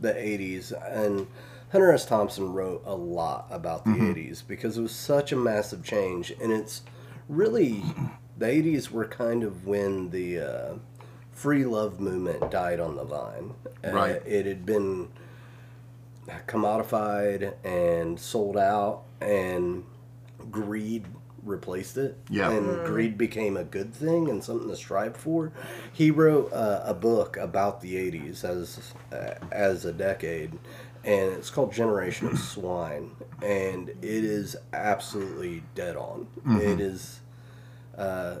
[0.00, 1.26] the 80s and
[1.72, 2.06] Hunter S.
[2.06, 6.52] Thompson wrote a lot about the 80s because it was such a massive change and
[6.52, 6.82] it's
[7.28, 7.82] really
[8.38, 10.74] the 80s were kind of when the uh,
[11.32, 13.54] free love movement died on the vine.
[13.84, 14.22] Uh, Right.
[14.24, 15.08] it had been
[16.46, 19.84] commodified and sold out and
[20.50, 21.04] greed
[21.48, 22.16] replaced it.
[22.30, 22.50] Yeah.
[22.50, 25.52] and greed became a good thing and something to strive for.
[25.92, 30.52] He wrote uh, a book about the 80s as uh, as a decade
[31.04, 36.26] and it's called generation of swine and it is absolutely dead on.
[36.60, 37.20] It is
[37.98, 38.36] uh,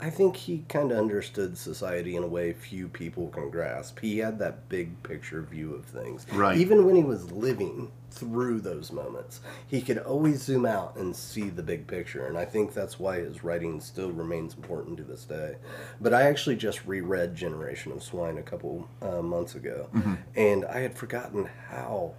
[0.00, 4.00] I think he kind of understood society in a way few people can grasp.
[4.00, 6.26] He had that big picture view of things.
[6.32, 6.58] Right.
[6.58, 11.48] Even when he was living through those moments, he could always zoom out and see
[11.48, 12.26] the big picture.
[12.26, 15.56] And I think that's why his writing still remains important to this day.
[16.00, 19.88] But I actually just reread Generation of Swine a couple uh, months ago,
[20.36, 22.14] and I had forgotten how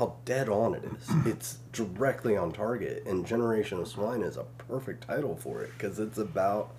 [0.00, 1.10] how dead on it is.
[1.26, 5.98] It's directly on target, and Generation of Swine is a perfect title for it because
[5.98, 6.74] it's about.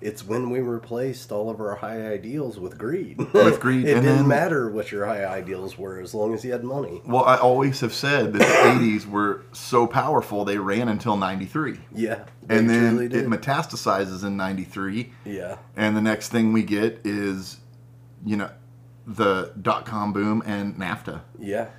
[0.00, 3.18] It's when we replaced all of our high ideals with greed.
[3.18, 6.44] With greed, it and didn't then- matter what your high ideals were as long as
[6.44, 7.02] you had money.
[7.04, 8.44] Well, I always have said that the
[8.94, 11.80] 80s were so powerful they ran until 93.
[11.92, 15.12] Yeah, And then it metastasizes in 93.
[15.24, 17.56] yeah, And the next thing we get is,
[18.24, 18.50] you know,
[19.04, 21.22] the dot com boom and NAFTA.
[21.40, 21.70] yeah,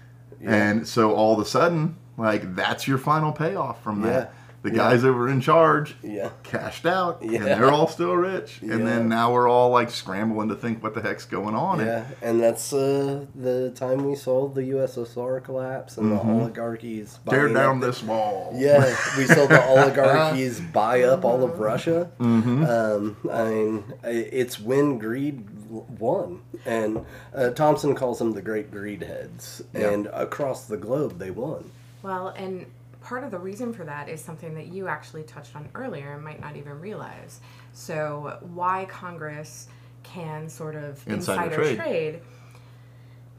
[0.42, 0.54] yeah.
[0.54, 4.34] And so all of a sudden, like, that's your final payoff from that.
[4.62, 6.32] The guys that were in charge Yeah.
[6.44, 7.38] cashed out, Yeah.
[7.38, 8.60] and they're all still rich.
[8.62, 11.80] And then now we're all like scrambling to think what the heck's going on.
[11.80, 17.30] Yeah, and that's uh, the time we saw the USSR collapse and the oligarchies Mm-hmm.
[17.30, 18.52] Tear down the- this wall.
[18.54, 18.84] Yeah,
[19.18, 22.10] we saw the oligarchies buy up all of Russia.
[22.20, 22.66] Mm-hmm.
[22.66, 29.02] Um, I mean, it's when greed won, and uh, Thompson calls them the great greed
[29.04, 29.90] heads, Yeah.
[29.92, 31.72] and across the globe they won.
[32.02, 32.66] Well, and
[33.02, 36.24] part of the reason for that is something that you actually touched on earlier and
[36.24, 37.40] might not even realize.
[37.74, 39.68] So, why Congress
[40.04, 41.78] can sort of Insider insider, trade.
[41.78, 42.20] trade.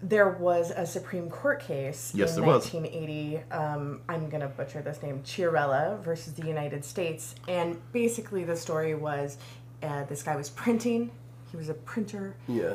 [0.03, 2.73] There was a Supreme Court case Yes, in there was.
[2.73, 3.43] 1980.
[3.53, 7.35] Um, I'm going to butcher this name Chiarella versus the United States.
[7.49, 9.37] And basically, the story was
[9.83, 11.11] uh, this guy was printing,
[11.51, 12.37] he was a printer.
[12.49, 12.75] Yeah,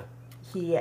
[0.53, 0.79] He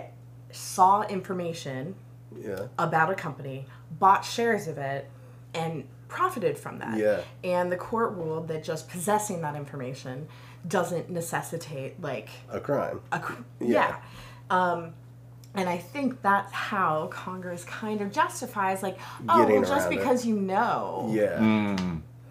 [0.51, 1.95] saw information
[2.36, 3.66] yeah, about a company,
[3.99, 5.11] bought shares of it,
[5.55, 6.99] and profited from that.
[6.99, 7.20] Yeah.
[7.42, 10.28] And the court ruled that just possessing that information
[10.66, 13.01] doesn't necessitate like a crime.
[13.12, 13.68] a cr- Yeah.
[13.70, 13.97] yeah.
[14.51, 14.95] Um,
[15.55, 19.92] and I think that's how Congress kind of justifies like, oh, Getting well, just around
[19.92, 19.97] it.
[19.99, 21.11] because you know.
[21.12, 21.76] Yeah,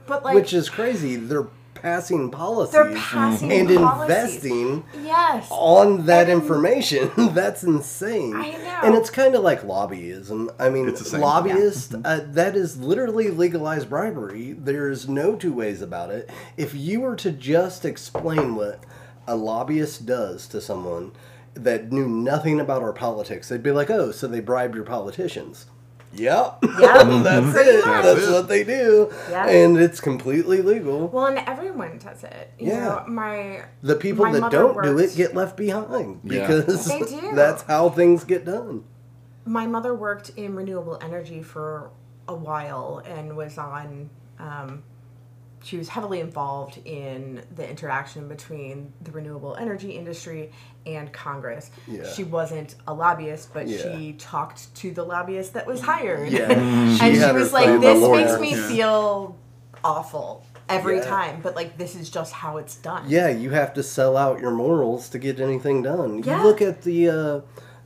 [0.07, 1.15] But like, which is crazy.
[1.15, 1.47] They're
[1.83, 4.15] passing policies they're passing and policies.
[4.35, 5.47] investing Yes.
[5.51, 7.11] on that And- information.
[7.33, 8.33] That's insane.
[8.35, 8.79] I know.
[8.83, 10.49] And it's kind of like lobbyism.
[10.57, 11.21] I mean, It's the same.
[11.21, 14.53] lobbyists, uh, that is literally legalized bribery.
[14.57, 16.29] There's no two ways about it.
[16.55, 18.79] If you were to just explain what
[19.27, 21.11] a lobbyist does to someone
[21.53, 25.65] that knew nothing about our politics, they'd be like, oh, so they bribe your politicians.
[26.15, 26.59] Yep.
[26.79, 27.85] Yeah, That's it.
[27.85, 28.03] much.
[28.03, 29.11] That's what they do.
[29.29, 29.47] Yeah.
[29.47, 31.07] And it's completely legal.
[31.07, 32.51] Well, and everyone does it.
[32.59, 32.79] You Yeah.
[32.85, 36.47] know, my The people my that don't do it get left behind Yeah.
[36.47, 37.31] because They do.
[37.33, 38.83] that's how things get done.
[39.45, 41.89] my mother worked in renewable energy for
[42.27, 44.09] a while and was on
[44.39, 44.83] um,
[45.63, 50.51] she was heavily involved in the interaction between the renewable energy industry
[50.85, 52.05] and congress Yeah.
[52.11, 53.97] she wasn't a lobbyist but Yeah.
[53.97, 56.51] she talked to the lobbyist that was hired Yeah.
[56.51, 58.67] and She she, had her was like this makes me Yeah.
[58.67, 59.35] feel
[59.83, 61.03] awful every Yeah.
[61.05, 64.39] time but like this is just how it's done Yeah, you have to sell out
[64.39, 66.23] your morals to get anything done.
[66.23, 66.37] Yeah.
[66.37, 67.41] You look at the uh,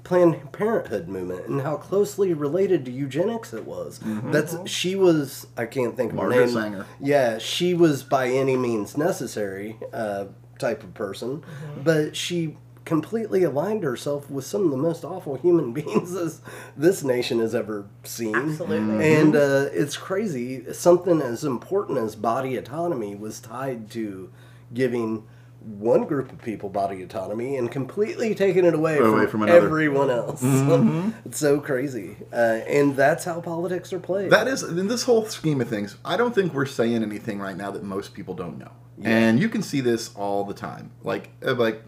[0.07, 3.99] Planned Parenthood movement and how closely related to eugenics it was.
[4.05, 5.47] That's she was.
[5.57, 6.53] I can't think of her Margaret name.
[6.53, 6.85] Sanger.
[7.01, 10.27] Yeah, she was by any means necessary uh,
[10.59, 11.43] type of person,
[11.83, 12.55] but she
[12.85, 16.39] completely aligned herself with some of the most awful human beings this,
[16.77, 18.33] this nation has ever seen.
[18.33, 19.13] Absolutely.
[19.13, 20.71] And uh, it's crazy.
[20.71, 24.31] Something as important as body autonomy was tied to
[24.73, 25.27] giving
[25.61, 30.09] one group of people body autonomy and completely taking it away, Away from, from everyone
[30.09, 30.41] else.
[31.25, 32.15] it's so crazy.
[32.31, 34.31] Uh, and that's how politics are played.
[34.31, 35.97] That is in this whole scheme of things.
[36.05, 38.71] I don't think we're saying anything right now that most people don't know,
[39.03, 40.91] and you can see this all the time.
[41.03, 41.83] Like, uh, like,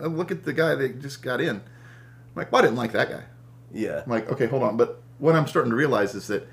[0.00, 1.56] uh, look at the guy that just got in.
[1.56, 1.62] I'm
[2.34, 3.24] like, well, I didn't like that guy.
[3.72, 4.02] yeah.
[4.04, 4.76] I'm like, okay, hold on.
[4.76, 6.46] But what I'm starting to realize is that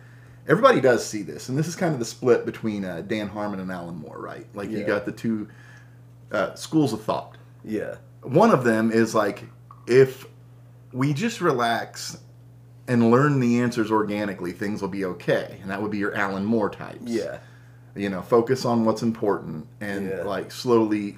[0.47, 3.59] everybody does see this, and this is kind of the split between uh, Dan Harmon
[3.59, 4.45] and Alan Moore, right?
[4.53, 5.47] Like, you got the two
[6.31, 7.37] uh, schools of thought.
[7.63, 7.95] Yeah.
[8.21, 9.43] One of them is like,
[9.87, 10.25] if
[10.91, 12.17] we just relax
[12.87, 15.57] and learn the answers organically, things will be okay.
[15.61, 17.01] And that would be your Alan Moore types.
[17.05, 17.39] Yeah.
[17.95, 20.23] You know, focus on what's important and Yeah.
[20.23, 21.17] like slowly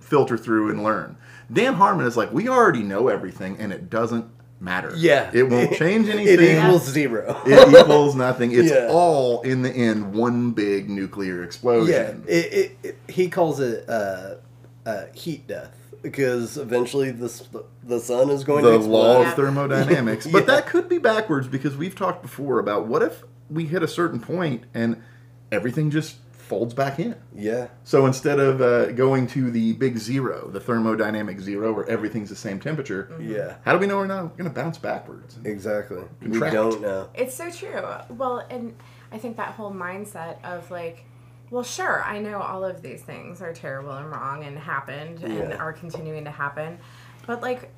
[0.00, 1.16] filter through and learn.
[1.52, 4.26] Dan Harmon is like, we already know everything and it doesn't
[4.60, 4.92] matter.
[4.96, 5.30] Yeah.
[5.32, 6.38] It won't change anything.
[6.38, 7.40] It equals zero.
[7.46, 8.52] it equals nothing.
[8.52, 8.88] It's Yeah.
[8.90, 12.24] all in the end one big nuclear Yeah, explosion.
[12.28, 14.34] it, it, it, he calls it uh,
[14.86, 17.30] uh, heat death because eventually the
[17.84, 18.92] the sun is going the to explode.
[18.92, 20.26] law of thermodynamics.
[20.30, 20.32] Yeah.
[20.32, 23.88] But that could be backwards because we've talked before about what if we hit a
[23.88, 25.02] certain point and
[25.50, 26.16] everything just
[26.50, 27.14] folds back in.
[27.32, 27.68] Yeah.
[27.84, 32.34] So instead of uh, going to the big zero, the thermodynamic zero, where everything's the
[32.34, 33.54] same temperature, Yeah.
[33.64, 35.38] how do we know we're not going to bounce backwards?
[35.44, 36.02] Exactly.
[36.20, 37.08] We don't know.
[37.14, 37.84] It's so true.
[38.10, 38.74] Well, and
[39.12, 41.04] I think that whole mindset of like,
[41.52, 45.50] well, sure, I know all of these things are terrible and wrong and happened and
[45.50, 45.56] Yeah.
[45.56, 46.78] are continuing to happen,
[47.28, 47.70] but like,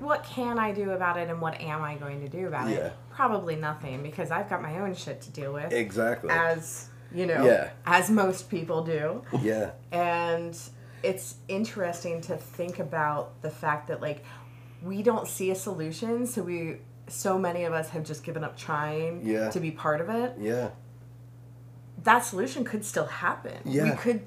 [0.00, 2.76] what can I do about it and what am I going to do about Yeah.
[2.76, 2.92] it?
[3.10, 6.30] Probably nothing because I've got my own shit to deal with, Exactly.
[6.30, 7.70] as you know, Yeah.
[7.86, 9.22] as most people do.
[9.40, 9.70] yeah.
[9.92, 10.58] And
[11.02, 14.24] it's interesting to think about the fact that like
[14.82, 16.78] we don't see a solution, so we
[17.08, 19.48] so many of us have just given up trying Yeah.
[19.50, 20.34] to be part of it.
[20.38, 20.70] Yeah.
[22.04, 23.56] That solution could still happen.
[23.64, 23.84] Yeah.
[23.84, 24.22] We could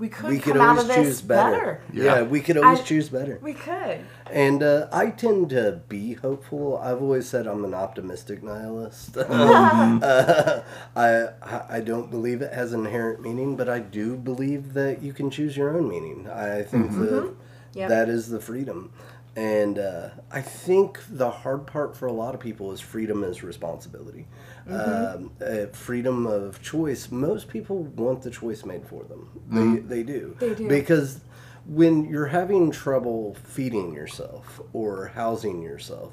[0.00, 1.50] we could We come could out always of choose better.
[1.52, 1.82] better.
[1.92, 2.04] Yeah.
[2.04, 2.22] Yeah.
[2.22, 3.38] we could always I- choose better.
[3.40, 4.00] We could.
[4.32, 6.76] And uh, I tend to be hopeful.
[6.78, 9.12] I've always said I'm an optimistic nihilist.
[9.12, 10.00] Mm-hmm.
[10.02, 10.60] uh,
[10.96, 15.30] I I don't believe it has inherent meaning, but I do believe that you can
[15.30, 16.28] choose your own meaning.
[16.28, 17.04] I think Mm-hmm.
[17.06, 17.34] that
[17.74, 17.88] Yep.
[17.88, 18.92] that is the freedom.
[19.36, 23.44] And uh, I think the hard part for a lot of people is freedom is
[23.44, 24.26] responsibility.
[24.68, 27.10] Um, uh, freedom of choice.
[27.10, 29.28] Most people want the choice made for them.
[29.48, 30.36] They, they do.
[30.38, 30.68] They do.
[30.68, 31.20] Because
[31.66, 36.12] when you're having trouble feeding yourself or housing yourself,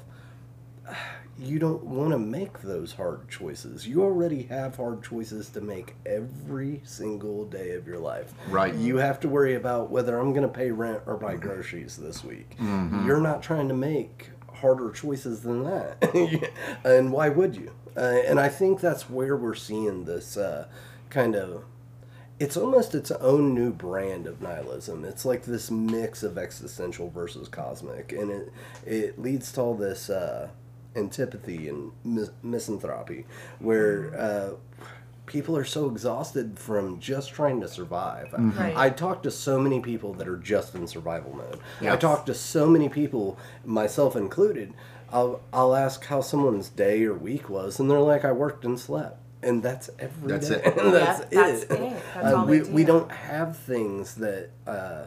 [1.38, 3.86] you don't want to make those hard choices.
[3.86, 8.32] You already have hard choices to make every single day of your life.
[8.48, 8.74] Right.
[8.74, 12.24] You have to worry about whether I'm going to pay rent or buy groceries this
[12.24, 12.56] week.
[12.60, 16.50] You're not trying to make harder choices than that.
[16.84, 17.72] and why would you?
[17.98, 20.68] Uh, and I think that's where we're seeing this uh,
[21.10, 21.64] kind of
[22.38, 25.04] it's almost its own new brand of nihilism.
[25.04, 28.52] It's like this mix of existential versus cosmic, and it
[28.86, 30.48] it leads to all this uh,
[30.94, 33.26] antipathy and mis- misanthropy,
[33.58, 34.50] where uh,
[35.26, 38.32] people are so exhausted from just trying to survive.
[38.32, 38.76] Right.
[38.76, 41.58] I talk to so many people that are just in survival mode.
[41.80, 42.00] I Yes.
[42.00, 44.72] talk to so many people, myself included.
[45.12, 48.78] I'll I'll ask how someone's day or week was, and they're like, "I worked and
[48.78, 50.62] slept." And that's every That's day.
[50.64, 50.74] it.
[50.76, 51.70] that's, Yep, that's it.
[51.70, 52.02] it.
[52.14, 52.86] That's Uh, all we, they we do.
[52.88, 55.04] don't have things that uh,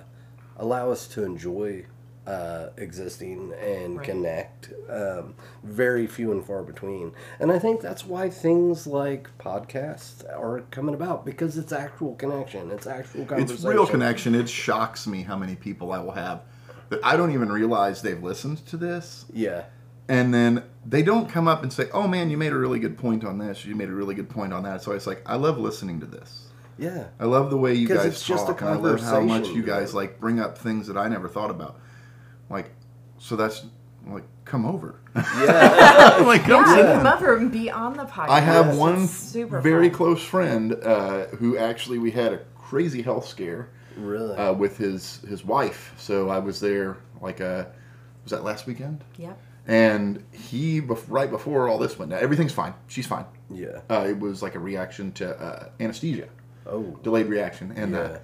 [0.58, 1.86] allow us to enjoy
[2.26, 4.06] uh, existing and Right.
[4.06, 4.72] connect.
[4.90, 5.34] Um,
[5.64, 7.12] very few and far between.
[7.42, 12.72] And I think that's why things like podcasts are coming about because it's actual connection.
[12.72, 13.56] It's actual conversation.
[13.56, 14.34] It's real connection.
[14.36, 16.42] It shocks me how many people I will have
[16.90, 19.26] that I don't even realize they've listened to this.
[19.34, 19.64] Yeah.
[20.12, 22.98] And then they don't come up and say, "Oh man, you made a really good
[22.98, 23.66] point on this.
[23.66, 26.06] You made a really good point on that." So it's like I love listening to
[26.06, 26.50] this.
[26.78, 27.08] Yeah.
[27.20, 28.62] I love the way you guys it's just a talk.
[28.62, 31.52] and I love how much you guys like bring up things that I never thought
[31.52, 31.80] about.
[32.50, 32.72] Like,
[33.20, 33.64] so that's
[34.08, 35.00] like, come over.
[35.16, 36.22] Yeah.
[36.26, 38.30] like, come Yeah, sit come over and be on the podcast.
[38.30, 39.98] I have one super very fun.
[39.98, 44.36] close friend uh, who actually we had a crazy health scare really.
[44.36, 45.94] uh, with his his wife.
[45.98, 47.66] So I was there like uh
[48.24, 49.04] was that last weekend?
[49.18, 49.40] Yep.
[49.68, 52.74] And he bef- right before all this went down, everything's fine.
[52.88, 53.26] She's fine.
[53.50, 53.82] yeah.
[53.90, 56.28] Uh, it was like a reaction to uh, anesthesia,
[56.66, 56.98] Oh.
[57.04, 58.00] delayed reaction, and Yeah.
[58.00, 58.20] uh,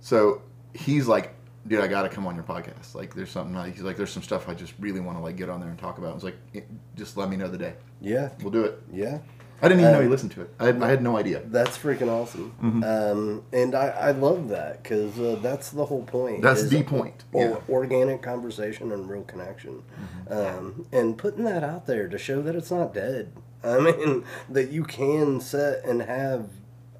[0.00, 0.42] so
[0.74, 1.34] he's like,
[1.66, 2.94] "Dude, I got to come on your podcast.
[2.94, 3.54] Like, there's something.
[3.54, 5.68] Like, he's like, there's some stuff I just really want to like get on there
[5.68, 6.60] and talk about." I was like, "Eh,
[6.96, 7.74] "Just let me know the day.
[8.00, 8.30] Yeah.
[8.40, 9.18] We'll do it." Yeah.
[9.62, 10.54] I didn't even know Um, he listened to it.
[10.58, 11.42] I had, I had no idea.
[11.44, 12.54] That's freaking awesome.
[12.62, 12.82] Mm-hmm.
[12.84, 16.42] Um, and I, I love that because uh, that's the whole point.
[16.42, 17.50] That's the point, or- yeah.
[17.56, 17.72] Mm-hmm.
[17.72, 19.82] Organic conversation and real connection.
[20.28, 23.32] Um, and putting that out there to show that it's not dead.
[23.62, 26.48] I mean, that you can sit and have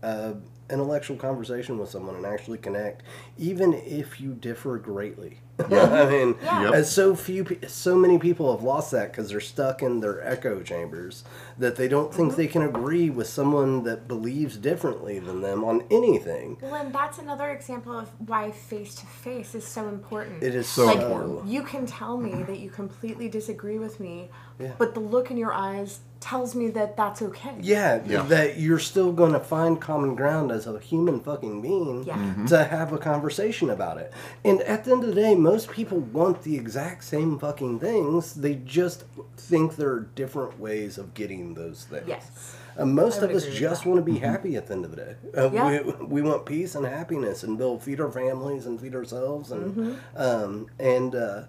[0.03, 0.33] uh,
[0.69, 3.03] intellectual conversation with someone and actually connect,
[3.39, 5.41] even if you differ greatly.
[5.71, 6.71] I mean, Yeah.
[6.73, 10.63] as so few, so many people have lost that because they're stuck in their echo
[10.63, 11.25] chambers
[11.59, 12.37] that they don't think mm-hmm.
[12.41, 16.59] they can agree with someone that believes differently than them on anything.
[16.61, 20.43] Well, and that's another example of why face to face is so important.
[20.43, 21.49] It is So so, important.
[21.49, 22.45] You can tell me mm-hmm.
[22.47, 24.73] that you completely disagree with me, Yeah.
[24.79, 27.55] but the look in your eyes tells me that that's okay.
[27.63, 28.23] Yeah, Yeah.
[28.25, 32.17] that you're still going to find common ground as a human fucking being Yeah.
[32.17, 32.45] Mm-hmm.
[32.47, 34.13] to have a conversation about it.
[34.45, 38.35] And at the end of the day, most people want the exact same fucking things.
[38.35, 39.05] They just
[39.39, 42.05] think there are different ways of getting those things.
[42.07, 42.57] Yes.
[42.77, 45.15] And most of us just want to be happy at the end of the day.
[45.37, 45.83] Uh, Yeah.
[45.83, 49.51] we, we want peace and happiness and build, feed our families and feed ourselves.
[49.51, 49.93] And, Mm-hmm.
[50.17, 51.43] um, and uh,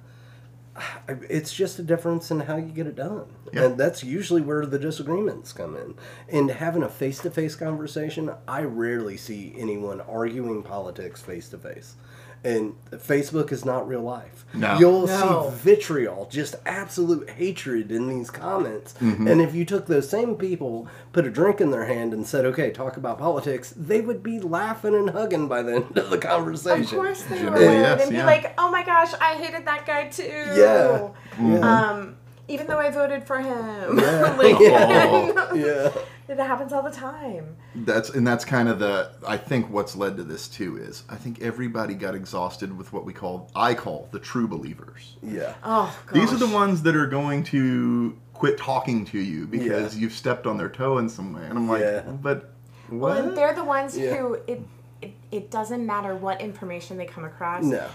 [1.29, 3.25] it's just a difference in how you get it done.
[3.51, 3.65] Yeah.
[3.65, 5.95] And that's usually where the disagreements come in.
[6.29, 11.57] And having a face to face conversation, I rarely see anyone arguing politics face to
[11.57, 11.95] face.
[12.43, 14.45] And Facebook is not real life.
[14.55, 14.77] No.
[14.79, 15.51] You'll No.
[15.51, 18.95] see vitriol, just absolute hatred in these comments.
[18.99, 22.43] And if you took those same people, put a drink in their hand, and said,
[22.45, 26.17] "Okay, talk about politics," they would be laughing and hugging by the end of the
[26.17, 26.97] conversation.
[26.97, 27.53] Of course they would.
[27.53, 28.25] Generally, yes, and be yeah.
[28.25, 30.23] like, oh my gosh, I hated that guy too.
[30.23, 31.09] Yeah.
[31.39, 31.89] Yeah.
[31.91, 32.15] Um,
[32.47, 33.99] even though I voted for him.
[33.99, 34.35] Yeah.
[34.37, 35.51] like, Oh.
[35.55, 35.91] yeah.
[36.27, 37.57] It happens all the time.
[37.75, 41.15] That's and that's kind of the I think what's led to this too is I
[41.15, 45.15] think everybody got exhausted with what we call I call the true believers.
[45.21, 45.53] Yeah.
[45.63, 46.13] Oh, gosh.
[46.13, 50.01] These are the ones that are going to quit talking to you because Yeah.
[50.01, 51.43] you've stepped on their toe in some way.
[51.43, 52.01] And I'm like, Yeah.
[52.01, 52.53] but
[52.89, 53.17] Well, what?
[53.17, 54.15] and they're the ones Yeah.
[54.15, 54.61] who it,
[55.01, 57.63] it it doesn't matter what information they come across.
[57.63, 57.87] No.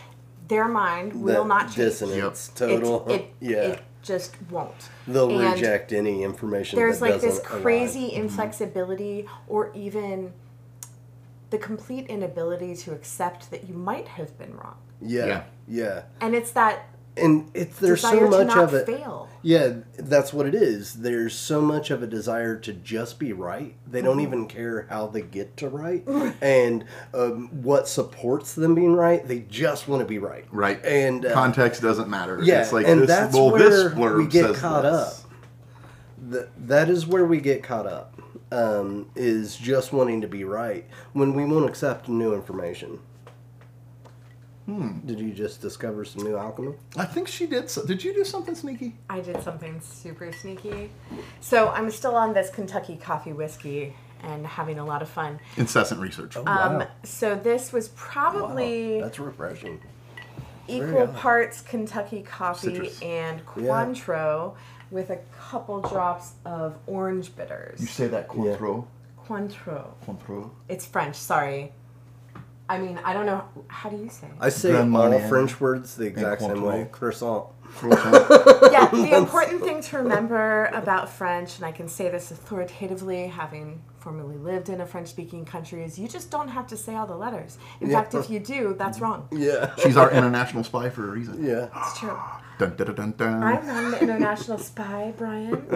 [0.49, 1.75] Their mind will That not change.
[1.77, 3.09] dissonance, It, total.
[3.09, 3.57] it, yeah.
[3.57, 4.91] it just won't.
[5.07, 6.79] They'll And reject any information.
[6.79, 7.63] There's that like this doesn't align.
[7.63, 8.23] crazy mm-hmm.
[8.23, 10.33] inflexibility, or even
[11.51, 14.77] the complete inability to accept that you might have been wrong.
[15.01, 15.43] Yeah, Yeah.
[15.69, 18.87] yeah, And it's that and it's there's desire so much to not of it.
[18.87, 19.29] fail.
[19.43, 20.95] Yeah, that's what it is.
[20.95, 23.75] There's so much of a desire to just be right.
[23.87, 24.27] They don't Mm-hmm.
[24.27, 26.03] even care how they get to right
[26.43, 29.27] and um, what supports them being right.
[29.27, 30.45] They just want to be right.
[30.51, 30.85] right.
[30.85, 32.41] And uh, context doesn't matter.
[32.43, 35.25] yeah, it's like and this that's well where this blurb we get says caught this.
[35.25, 35.31] up.
[36.31, 38.13] That that is where we get caught up.
[38.53, 43.01] Um, is just wanting to be right when we won't accept new information.
[44.67, 44.99] Hmm.
[45.07, 46.75] Did you just discover some new alchemy?
[46.97, 47.85] I think she did so.
[47.87, 48.97] Did you do something sneaky?
[49.09, 50.91] I did something super sneaky.
[51.41, 55.39] So I'm still on this Kentucky coffee whiskey and having a lot of fun.
[55.57, 56.37] Incessant research.
[56.37, 56.87] Um, Wow.
[57.05, 59.81] so this was probably Wow, that's refreshing.
[60.67, 61.15] equal odd.
[61.17, 63.03] parts Kentucky coffee Citrus.
[63.03, 64.55] and Cointreau
[64.91, 67.81] with a couple drops of orange bitters.
[67.81, 68.85] You say that Cointreau.
[69.29, 69.91] Cointreau.
[70.07, 70.51] Cointreau.
[70.69, 71.73] It's French, sorry.
[72.69, 73.45] I mean, I don't know.
[73.69, 74.27] How do you say?
[74.27, 74.33] it?
[74.41, 75.29] I say Grand all Marnier.
[75.29, 76.89] French words the exact same way.
[76.91, 77.47] Croissant.
[77.83, 83.83] yeah, the important thing to remember about French, and I can say this authoritatively, having
[83.99, 87.07] formerly lived in a French speaking country, is you just don't have to say all
[87.09, 87.59] the letters.
[87.81, 88.01] In Yeah.
[88.01, 89.29] fact, if you do, that's wrong.
[89.33, 89.73] Yeah.
[89.79, 91.45] She's our international spy for a reason.
[91.45, 91.69] Yeah.
[91.77, 92.17] It's true.
[92.59, 93.43] Dun, dun, dun, dun, dun.
[93.43, 95.67] I'm not an international spy, Brian.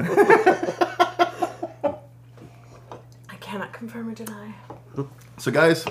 [3.28, 4.54] I cannot confirm or deny.
[5.38, 5.84] So, guys,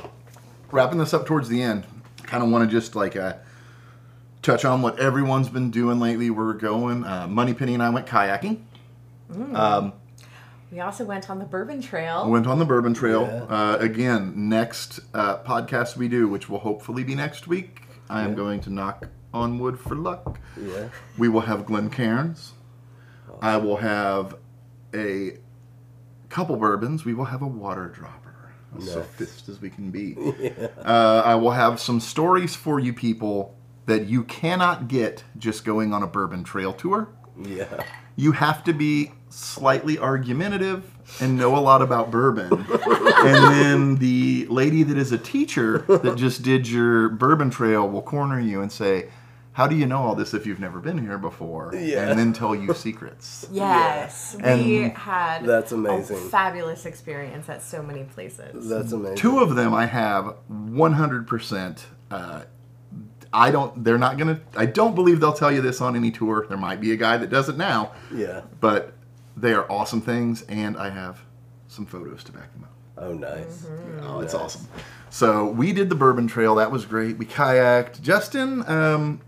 [0.72, 1.86] wrapping this up towards the end,
[2.24, 3.34] kind of want to just like uh,
[4.42, 6.30] touch on what everyone's been doing lately.
[6.30, 7.04] We're going.
[7.06, 8.62] Uh, Money Penny and I went kayaking.
[9.54, 9.94] Um,
[10.72, 12.30] We also went on the Bourbon Trail.
[12.30, 13.24] went on the Bourbon Trail.
[13.24, 13.44] Yeah.
[13.56, 18.30] Uh, again, next uh, podcast we do, which will hopefully be next week, I am
[18.32, 18.36] Yeah.
[18.36, 20.40] going to knock on wood for luck.
[20.60, 20.90] Yeah.
[21.18, 22.52] We will have Glencairns.
[23.42, 24.36] I will have
[24.94, 25.38] a
[26.30, 27.06] couple bourbons.
[27.06, 28.29] We will have a water dropper.
[28.78, 28.94] As Nice.
[28.94, 30.16] sophist as we can be.
[30.78, 33.56] uh, I will have some stories for you people
[33.86, 37.10] that you cannot get just going on a bourbon trail tour.
[37.42, 37.84] Yeah.
[38.16, 42.52] You have to be slightly argumentative and know a lot about bourbon.
[42.70, 48.02] and then the lady that is a teacher that just did your bourbon trail will
[48.02, 49.10] corner you and say,
[49.54, 51.74] How do you know all this if you've never been here before?
[51.76, 52.10] Yeah.
[52.10, 53.48] And then tell you secrets.
[53.52, 54.44] Yes, we
[54.84, 56.30] And had That's a amazing.
[56.30, 58.70] fabulous experience at so many places.
[58.70, 59.18] That's amazing.
[59.18, 61.84] Two of them I have 100%.
[62.12, 62.42] Uh,
[63.34, 66.12] I don't, they're not going to, I don't believe they'll tell you this on any
[66.12, 66.46] tour.
[66.48, 68.42] There might be a guy that does it now, Yeah.
[68.60, 68.94] but
[69.38, 71.22] they are awesome things, and I have
[71.68, 72.74] some photos to back them up.
[72.98, 73.66] Oh, nice.
[74.02, 74.68] Oh, it's awesome.
[75.10, 76.56] So we did the Bourbon Trail.
[76.56, 77.18] That was great.
[77.18, 78.02] We kayaked.
[78.02, 79.22] Justin, um,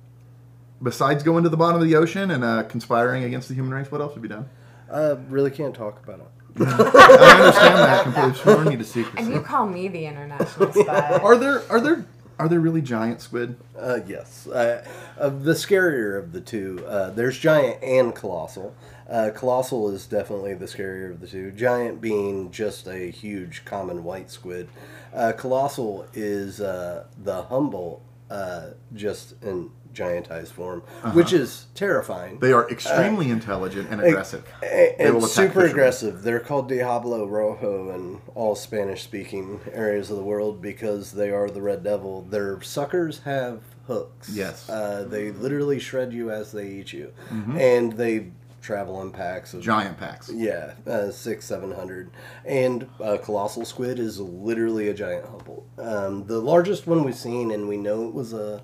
[0.82, 3.92] besides going to the bottom of the ocean and uh, conspiring against the human race,
[3.92, 4.50] what else have you done?
[4.92, 6.28] I really can't talk about it.
[6.60, 8.34] I understand that completely.
[8.42, 9.18] Sworn you to secrecy.
[9.18, 11.18] And you call me the international spy.
[11.24, 12.06] Are there are there
[12.40, 13.56] are there really giant squid?
[13.78, 14.48] Uh, yes.
[14.48, 18.76] Uh, of the scarier of the two, uh, there's giant and colossal.
[19.08, 21.52] Uh, colossal is definitely the scarier of the two.
[21.52, 24.70] Giant being just a huge common white squid.
[25.14, 30.82] Uh, colossal is uh, the Humboldt, uh, just in giantized form,
[31.14, 32.40] which is terrifying.
[32.40, 34.44] They are extremely intelligent and aggressive.
[34.64, 35.70] A- They will and attack super fishermen.
[35.72, 36.24] aggressive.
[36.24, 41.50] They're called Diablo Rojo in all Spanish speaking areas of the world because they are
[41.50, 42.22] the Red Devil.
[42.24, 44.30] Their suckers have hooks.
[44.30, 44.68] Yes.
[44.68, 45.06] Mm-hmm.
[45.06, 47.12] Uh, they literally shred you as they eat you.
[47.30, 48.32] And they
[48.62, 49.62] travel in packs of.
[49.62, 50.30] Giant packs.
[50.32, 52.12] Yeah, uh, six, seven hundred,
[52.46, 55.68] and uh, colossal squid is literally a giant Humboldt.
[55.80, 58.62] Um, the largest one we've seen, and we know it was a,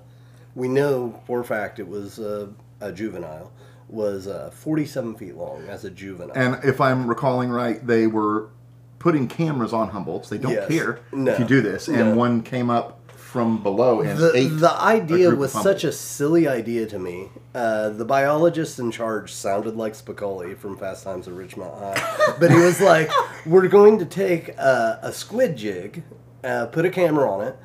[0.58, 2.50] we know for a fact it was a,
[2.80, 3.52] a juvenile,
[3.88, 6.36] was uh, forty-seven feet long as a juvenile.
[6.36, 8.50] And if I'm recalling right, they were
[8.98, 10.28] putting cameras on Humboldts.
[10.28, 10.68] They don't Yes.
[10.68, 11.32] care No.
[11.32, 11.86] if you do this.
[11.88, 12.14] And No.
[12.16, 16.86] one came up from below and the, ate the idea was such a silly idea
[16.86, 17.28] to me.
[17.54, 22.50] Uh, the biologist in charge sounded like Spicoli from Fast Times at Ridgemont High, but
[22.50, 23.10] he was like,
[23.46, 26.02] "We're going to take a, a squid jig,
[26.42, 27.56] uh, put a camera on it,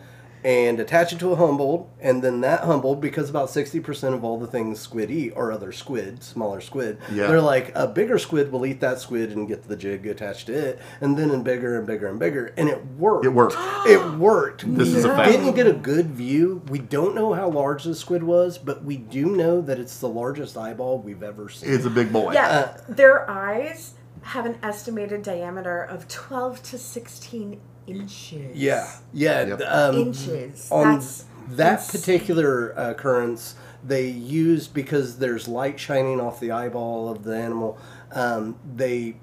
[0.44, 4.24] and attach it to a Humboldt, and then that Humboldt, because about sixty percent of
[4.24, 6.98] all the things squid eat are other squid, smaller squid.
[7.12, 7.28] Yeah.
[7.28, 10.54] They're like a bigger squid will eat that squid and get the jig attached to
[10.54, 13.26] it, and then and bigger and bigger and bigger, and it worked.
[13.26, 13.56] It worked.
[13.86, 14.62] It worked.
[14.78, 15.32] This we is a fact.
[15.32, 16.62] didn't get a good view.
[16.70, 20.08] We don't know how large the squid was, but we do know that it's the
[20.08, 21.74] largest eyeball we've ever seen.
[21.74, 22.34] It's a big boy.
[22.34, 28.56] Yeah, Uh, their eyes have an estimated diameter of 12 to 16 inches.
[28.56, 29.46] yeah, yeah.
[29.46, 29.62] Yep.
[29.68, 30.70] Um, Inches.
[30.72, 32.00] on That's that insane.
[32.02, 37.78] particular occurrence, they used because there's light shining off the eyeball of the animal.
[38.12, 39.16] Um, they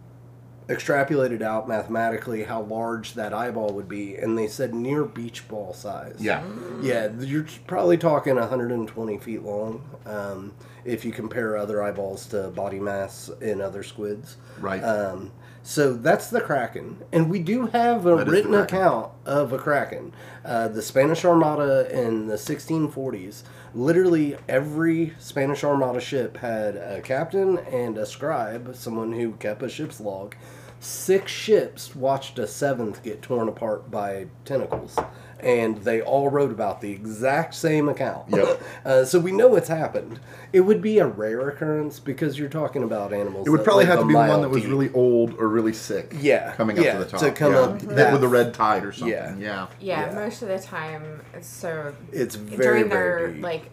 [0.69, 5.73] extrapolated out mathematically how large that eyeball would be, and they said near beach ball
[5.73, 6.17] size.
[6.21, 6.45] Yeah.
[6.81, 9.83] Yeah, you're probably talking 120 feet long.
[10.07, 10.53] Um,
[10.85, 14.81] if you compare other eyeballs to body mass in other squids, Right.
[14.83, 15.33] Um,
[15.63, 20.13] so that's the kraken, and we do have a That written account of a kraken.
[20.45, 23.43] Uh, the Spanish Armada in the 1640s.
[23.75, 29.69] Literally every Spanish Armada ship had a captain and a scribe, someone who kept a
[29.69, 30.35] ship's log.
[30.81, 34.99] Six ships watched a seventh get torn apart by tentacles,
[35.43, 38.27] and they all wrote about the exact same account.
[38.31, 38.61] Yep.
[38.85, 40.19] Uh, so we know it's happened.
[40.55, 43.47] It would be a rare occurrence because you're talking about animals.
[43.47, 44.71] It would probably have to be one that was deep.
[44.71, 46.15] really old or really sick.
[46.19, 47.21] Yeah, Coming up to the top.
[47.21, 47.59] to come yeah.
[47.61, 49.13] up Hit that- with a red tide or something.
[49.13, 49.35] Yeah.
[49.39, 49.67] Yeah.
[49.81, 50.15] Yeah, Yeah.
[50.15, 51.21] most of the time.
[51.43, 53.43] So It's very during very their deep.
[53.43, 53.71] like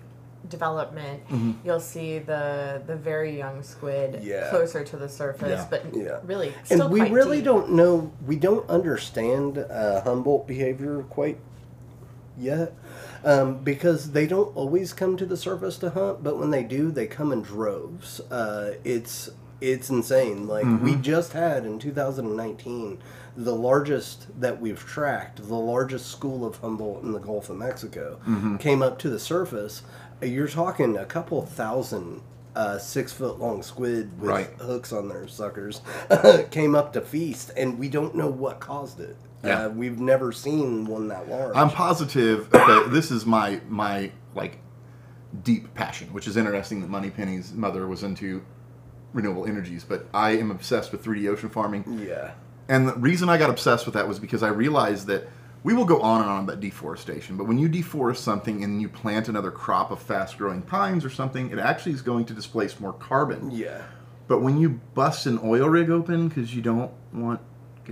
[0.49, 1.51] development, Mm-hmm.
[1.65, 4.49] you'll see the the very young squid Yeah.
[4.49, 5.67] closer to the surface, Yeah.
[5.69, 6.19] but Yeah.
[6.25, 7.45] really still and we quite really deep.
[7.45, 8.11] don't know.
[8.25, 11.37] We don't understand uh, Humboldt behavior quite
[12.37, 12.73] yet.
[13.23, 16.91] Um, because they don't always come to the surface to hunt, but when they do,
[16.91, 18.19] they come in droves.
[18.31, 19.29] Uh, it's
[19.59, 20.47] it's insane.
[20.47, 22.99] Like we just had in 2019
[23.35, 28.19] the largest that we've tracked, the largest school of Humboldt in the Gulf of Mexico,
[28.59, 29.81] came up to the surface.
[30.21, 32.21] You're talking a couple thousand
[32.55, 34.49] uh, six foot long squid with Right.
[34.59, 35.81] hooks on their suckers
[36.51, 39.15] came up to feast, and we don't know what caused it.
[39.43, 39.65] Yeah.
[39.65, 41.55] Uh, we've never seen one that large.
[41.55, 42.53] I'm positive.
[42.53, 44.59] Okay, this is my my like
[45.43, 48.43] deep passion, which is interesting that Money Penny's mother was into
[49.13, 51.99] renewable energies, but I am obsessed with 3D ocean farming.
[52.05, 52.31] yeah.
[52.69, 55.29] And the reason I got obsessed with that was because I realized that
[55.63, 58.89] we will go on and on about deforestation, but when you deforest something and you
[58.89, 62.79] plant another crop of fast growing pines or something, it actually is going to displace
[62.79, 63.51] more carbon.
[63.51, 63.83] Yeah.
[64.27, 67.39] But when you bust an oil rig open because you don't want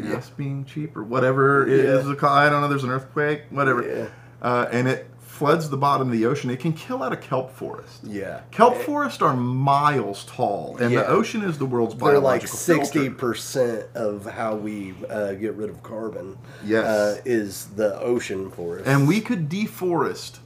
[0.02, 1.92] gas being cheap or whatever it Yeah.
[2.00, 4.06] is, I don't know, there's an earthquake, whatever, Yeah.
[4.42, 7.52] uh, and it floods the bottom of the ocean, it can kill out a kelp
[7.52, 8.00] forest.
[8.04, 8.40] Yeah.
[8.52, 11.02] Kelp forests are miles tall, and Yeah.
[11.02, 15.70] the ocean is the world's They're like sixty percent of how we uh, get rid
[15.70, 16.38] of carbon.
[16.64, 16.86] Yes.
[16.86, 18.86] uh, is the ocean forest.
[18.88, 20.40] And we could deforest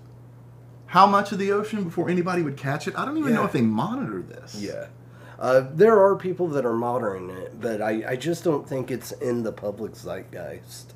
[0.87, 2.97] how much of the ocean before anybody would catch it?
[2.97, 4.55] I don't even know if they monitor this.
[4.59, 4.85] yeah,
[5.39, 9.11] uh, there are people that are monitoring it, but I, I just don't think it's
[9.13, 10.93] in the public zeitgeist.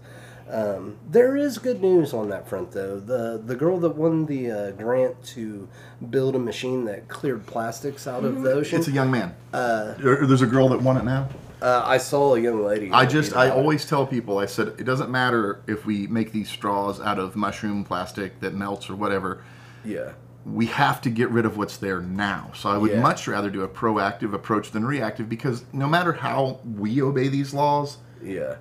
[0.49, 2.99] Um, there is good news on that front, though.
[2.99, 5.69] The the girl that won the uh, grant to
[6.09, 8.79] build a machine that cleared plastics out of the ocean.
[8.79, 9.33] It's a young man.
[9.53, 11.29] Uh, There- There's a girl that won it now.
[11.61, 12.91] uh, I saw a young lady.
[12.91, 16.49] I just, I always tell people, I said, it doesn't matter if we make these
[16.49, 19.41] straws out of mushroom plastic that melts or whatever.
[19.85, 20.11] yeah.
[20.45, 22.51] We have to get rid of what's there now.
[22.53, 23.01] So I would Yeah.
[23.01, 27.53] much rather do a proactive approach than reactive because no matter how we obey these
[27.53, 28.55] laws, Yeah.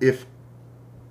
[0.00, 0.24] if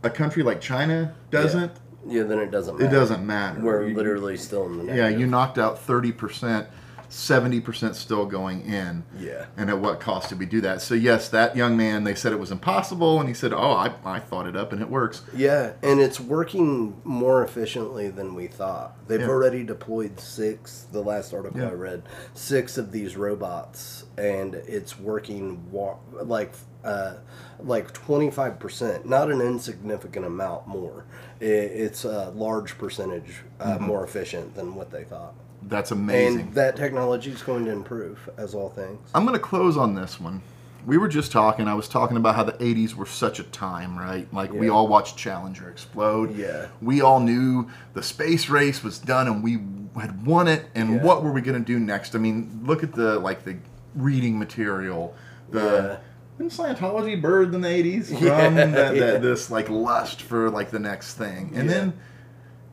[0.04, 1.72] a country like China doesn't,
[2.08, 2.90] Yeah, then it doesn't matter.
[2.90, 3.60] it doesn't matter.
[3.62, 6.66] We're You- literally still in the Yeah, you knocked out 30%,
[7.10, 9.04] 70% still going in.
[9.18, 9.46] Yeah.
[9.56, 10.82] And at what cost did we do that?
[10.82, 13.94] So, yes, that young man, they said it was impossible, and he said, Oh, I,
[14.06, 15.22] I thought it up and it works.
[15.36, 18.96] Yeah, and it's working more efficiently than we thought.
[19.08, 19.28] They've Yeah.
[19.30, 21.70] already deployed six, the last article Yeah.
[21.70, 22.04] I read,
[22.34, 26.54] six of these robots, and it's working wa- like
[26.84, 27.16] uh,
[27.60, 31.06] like 25%, not an insignificant amount more.
[31.42, 33.84] It's a large percentage uh, Mm-hmm.
[33.86, 35.34] more efficient than what they thought.
[35.68, 36.40] That's amazing.
[36.42, 39.00] And that technology is going to improve, as all things.
[39.14, 40.42] I'm going to close on this one.
[40.86, 43.98] We were just talking, I was talking about how the 80s were such a time,
[43.98, 44.32] right?
[44.34, 46.34] Like, we all watched Challenger explode.
[46.38, 46.68] Yeah.
[46.82, 49.60] We all knew the space race was done and we
[50.00, 51.04] had won it, and Yeah.
[51.04, 52.16] what were we going to do next?
[52.16, 53.58] I mean, look at the, like, the
[53.96, 55.14] reading material.
[55.50, 55.60] The.
[55.60, 55.98] Yeah.
[56.38, 59.06] Didn't Scientology bird in the 80s from Yeah, that, yeah.
[59.14, 61.52] that, this, like, lust for, like, the next thing?
[61.56, 61.74] And Yeah.
[61.78, 61.94] then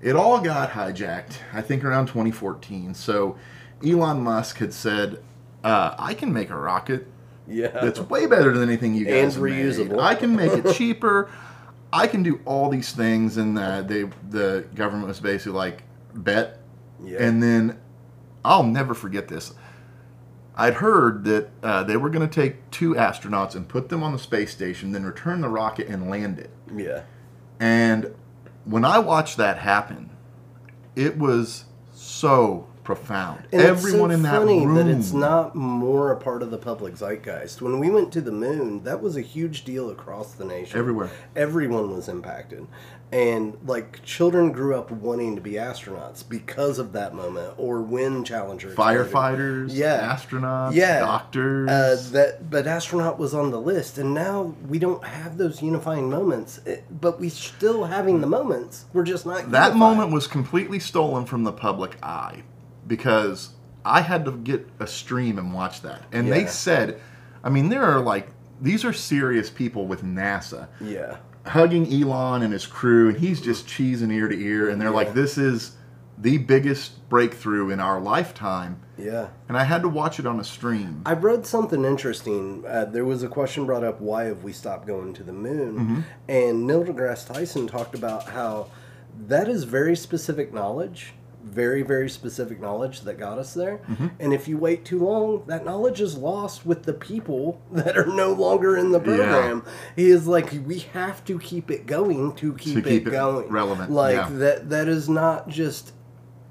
[0.05, 1.39] it all got hijacked.
[1.53, 2.95] I think around 2014.
[2.95, 3.37] So
[3.85, 5.19] Elon Musk had said,
[5.65, 7.07] uh, "I can make a rocket
[7.49, 7.69] Yeah.
[7.69, 9.65] that's way better than anything you guys And have made.
[9.67, 10.01] reusable.
[10.01, 11.31] I can make it cheaper.
[11.93, 15.83] I can do all these things." And uh, they the government was basically like,
[16.15, 16.61] "Bet."
[17.05, 17.19] yeah.
[17.23, 17.79] And then
[18.45, 19.55] I'll never forget this.
[20.57, 24.13] I'd heard that uh, they were going to take two astronauts and put them on
[24.13, 26.51] the space station, then return the rocket and land it.
[26.75, 27.03] yeah.
[27.59, 28.15] And
[28.65, 30.11] when I watched that happen,
[30.97, 33.47] it was so profound.
[33.51, 34.75] And Everyone it's in so that funny room.
[34.77, 37.63] that it's not more a part of the public zeitgeist.
[37.63, 40.79] When we went to the moon, that was a huge deal across the nation.
[40.79, 41.11] Everywhere.
[41.35, 42.67] Everyone was impacted.
[43.15, 48.25] And like children grew up wanting to be astronauts because of that moment or when
[48.25, 49.13] Challenger exploded.
[49.13, 50.13] firefighters, Yeah.
[50.17, 50.99] astronauts, Yeah.
[50.99, 51.71] doctors.
[51.71, 56.11] Uh, that but astronaut was on the list, and now we don't have those unifying
[56.11, 56.59] moments.
[56.91, 58.87] But we still having the moments.
[58.93, 59.49] We're just not.
[59.53, 59.79] that unified.
[59.79, 62.43] moment was completely stolen from the public eye
[62.85, 63.51] because
[63.85, 66.03] I had to get a stream and watch that.
[66.11, 66.99] And they said,
[67.45, 68.31] I mean, there are like,
[68.61, 71.17] these are serious people with NASA Yeah.
[71.47, 74.69] Hugging Elon and his crew, and he's just cheesing ear to ear.
[74.69, 74.95] And they're Yeah.
[74.95, 75.73] like, this is
[76.17, 78.79] the biggest breakthrough in our lifetime.
[78.97, 79.29] Yeah.
[79.49, 81.03] And I had to watch it on a stream.
[81.05, 82.65] I read something interesting.
[82.67, 85.75] Uh, there was a question brought up why have we stopped going to the moon?
[85.75, 86.01] Mm-hmm.
[86.29, 88.69] And Neil deGrasse Tyson talked about how
[89.27, 91.15] that is very specific knowledge,
[91.45, 93.79] very, very specific knowledge that got us there.
[93.89, 94.09] Mm-hmm.
[94.19, 98.07] And if you wait too long, that knowledge is lost with the people that are
[98.07, 99.65] no longer in the program.
[99.95, 103.49] He is like, we have to keep it going to keep, keep it it going.
[103.49, 104.29] relevant, Like, yeah.
[104.31, 105.93] that, that is not just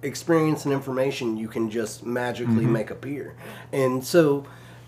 [0.01, 2.73] experience and information you can just magically Mm-hmm.
[2.73, 3.35] make appear.
[3.71, 4.45] And so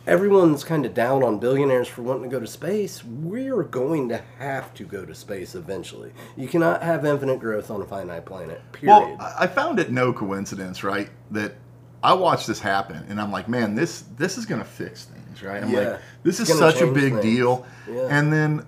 [0.08, 3.04] everyone's kind of down on billionaires for wanting to go to space.
[3.04, 6.12] We're going to have to go to space eventually.
[6.36, 8.62] You cannot have infinite growth on a finite planet.
[8.72, 9.18] Period.
[9.18, 11.10] Well, I found it no coincidence, right?
[11.32, 11.56] That
[12.04, 15.64] I watched this happen, and I'm like, man, this this is gonna fix things, right?
[15.64, 15.80] I'm Yeah.
[15.80, 17.22] like, this It's is such a big things.
[17.24, 17.66] deal.
[17.92, 18.08] Yeah.
[18.10, 18.66] And then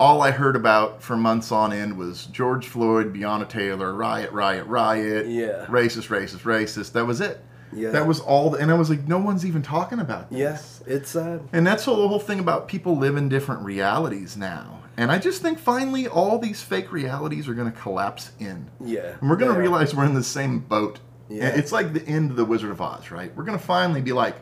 [0.00, 4.66] all I heard about for months on end was George Floyd, Breonna Taylor, riot, riot,
[4.66, 5.66] riot, Yeah.
[5.66, 6.92] racist, racist, racist.
[6.92, 7.44] That was it.
[7.72, 7.90] Yeah.
[7.90, 10.38] That was all, and I was like, no one's even talking about this.
[10.38, 11.48] yes, it's uh, sad.
[11.52, 14.82] And that's the whole thing about people live in different realities now.
[14.96, 18.68] And I just think finally all these fake realities are going to collapse in.
[18.84, 20.98] Yeah, And we're going to realize we're in the same boat.
[21.28, 21.46] Yeah.
[21.46, 23.34] And It's like the end of the Wizard of Oz, right?
[23.34, 24.36] We're going to finally be like,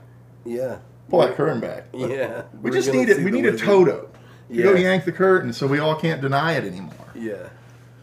[0.45, 0.79] Yeah,
[1.09, 1.85] pull that curtain back.
[1.93, 2.45] yeah.
[2.55, 3.19] We We're just need it.
[3.19, 3.67] We the need a wizard.
[3.67, 4.11] Toto.
[4.51, 6.95] You go yank the curtain so we all can't deny it anymore.
[7.15, 7.51] Yeah,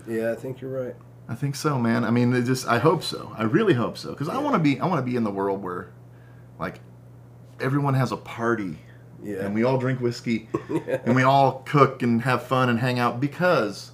[0.07, 0.31] yeah.
[0.31, 0.95] I think you're right.
[1.27, 2.03] I think so, man.
[2.03, 3.33] I mean, it just I hope so.
[3.37, 5.31] I really hope so because I want to be I want to be in the
[5.31, 5.91] world where
[6.59, 6.79] like
[7.59, 8.77] everyone has a party
[9.23, 9.45] Yeah.
[9.45, 10.49] and we all drink whiskey
[11.05, 13.91] and we all cook and have fun and hang out because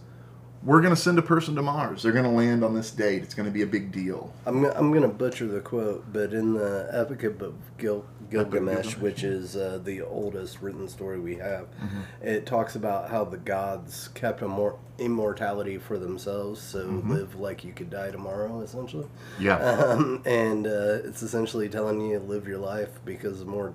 [0.64, 2.04] we're going to send a person to Mars.
[2.04, 3.24] They're going to land on this date.
[3.24, 4.32] It's going to be a big deal.
[4.46, 8.98] I'm, I'm going to butcher the quote, but in the Epic of Gil, Gilgamesh, Gilgamesh,
[8.98, 12.00] which is uh, the oldest written story we have, Mm-hmm.
[12.28, 17.12] it talks about how the gods kept immor- immortality for themselves, so Mm-hmm.
[17.12, 19.08] live like you could die tomorrow, essentially.
[19.40, 19.58] Yeah.
[19.58, 23.74] Um, and uh, it's essentially telling you to live your life because more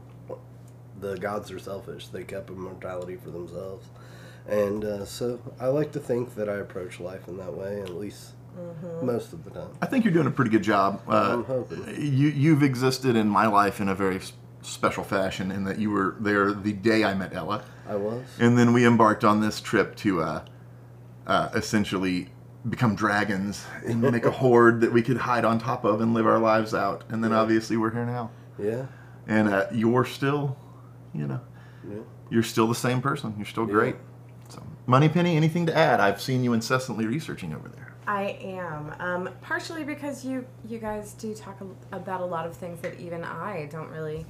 [1.00, 2.08] the gods are selfish.
[2.08, 3.86] They kept immortality for themselves.
[4.48, 7.90] And uh, so I like to think that I approach life in that way, at
[7.90, 8.30] least
[9.02, 9.68] most of the time.
[9.82, 11.02] I think you're doing a pretty good job.
[11.06, 11.84] Uh, I'm hoping.
[12.00, 14.32] You you've existed in my life in a very s-
[14.66, 17.64] special fashion in that you were there the day I met Ella.
[17.88, 18.24] I was.
[18.40, 20.44] And then we embarked on this trip to uh,
[21.26, 22.28] uh, essentially
[22.68, 26.26] become dragons and make a horde that we could hide on top of and live
[26.26, 27.04] our lives out.
[27.08, 28.30] And then obviously we're here now.
[28.58, 28.86] Yeah.
[29.28, 30.56] And uh, you're still,
[31.14, 31.40] you know,
[31.88, 31.98] Yeah.
[32.30, 33.34] you're still the same person.
[33.36, 33.96] You're still great.
[34.48, 36.00] So, Money Penny, anything to add?
[36.00, 37.94] I've seen you incessantly researching over there.
[38.06, 41.60] I am um, partially because you you guys do talk
[41.90, 44.24] about a lot of things that even I don't really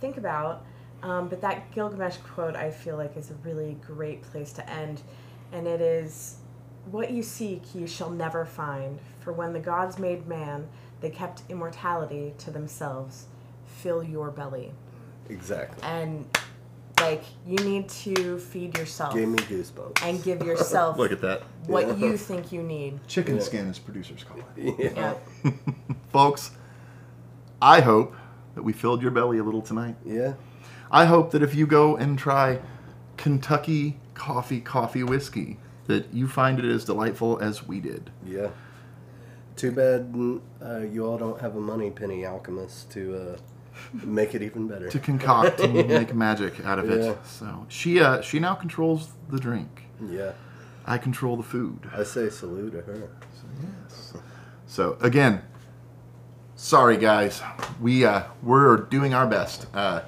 [0.00, 0.64] think about.
[1.02, 5.00] Um, but that Gilgamesh quote I feel like is a really great place to end,
[5.52, 6.36] and it is,
[6.90, 8.98] "What you seek you shall never find.
[9.20, 10.68] For when the gods made man,
[11.00, 13.26] they kept immortality to themselves.
[13.64, 14.72] Fill your belly."
[15.30, 15.82] Exactly.
[15.82, 16.26] And
[17.00, 20.02] like you need to feed yourself Give me goosebumps.
[20.02, 21.42] and give yourself Look at that.
[21.66, 21.94] what Yeah.
[22.08, 23.00] you think you need.
[23.08, 23.42] Chicken Yeah.
[23.42, 24.74] skin, as producers call it.
[24.96, 25.14] yeah.
[25.42, 25.50] Yeah.
[26.12, 26.50] Folks,
[27.62, 28.14] I hope
[28.54, 29.96] that we filled your belly a little tonight.
[30.04, 30.34] Yeah.
[30.90, 32.60] I hope that if you go and try
[33.16, 38.10] Kentucky Coffee Coffee Whiskey, that you find it as delightful as we did.
[38.24, 38.48] Yeah.
[39.56, 40.14] Too bad
[40.64, 43.38] uh, you all don't have a money penny alchemist to uh,
[43.92, 44.88] make it even better.
[44.88, 47.04] To concoct and make magic out of it.
[47.04, 47.22] Yeah.
[47.24, 49.82] So she uh, she now controls the drink.
[50.08, 50.32] Yeah.
[50.86, 51.90] I control the food.
[51.94, 53.10] I say salute to her.
[53.34, 54.12] So, yes.
[54.66, 55.42] So again,
[56.60, 57.42] sorry guys,
[57.80, 59.66] we uh, we're doing our best.
[59.74, 60.02] Uh,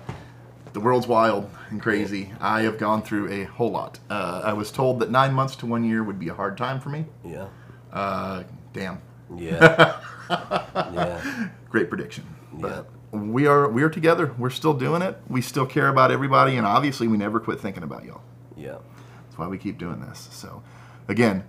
[0.74, 2.30] the world's wild and crazy.
[2.40, 3.98] I have gone through a whole lot.
[4.10, 6.78] Uh, I was told that nine months to one year would be a hard time
[6.80, 7.06] for me.
[7.24, 7.48] Yeah.
[7.92, 9.00] Uh, damn,
[9.34, 10.00] Yeah.
[10.30, 11.48] yeah.
[11.70, 12.24] great prediction.
[12.52, 14.34] But we are we are together.
[14.38, 15.18] We're still doing it.
[15.28, 18.22] We still care about everybody, and obviously we never quit thinking about y'all.
[18.56, 18.78] Yeah.
[19.24, 20.28] That's why we keep doing this.
[20.30, 20.62] So,
[21.08, 21.44] again,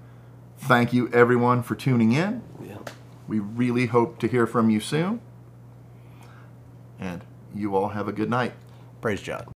[0.58, 2.42] thank you everyone for tuning in.
[3.28, 5.22] We really hope to hear from you soon.
[7.00, 7.24] And
[7.54, 8.54] you all have a good night.
[9.02, 9.53] Praise God.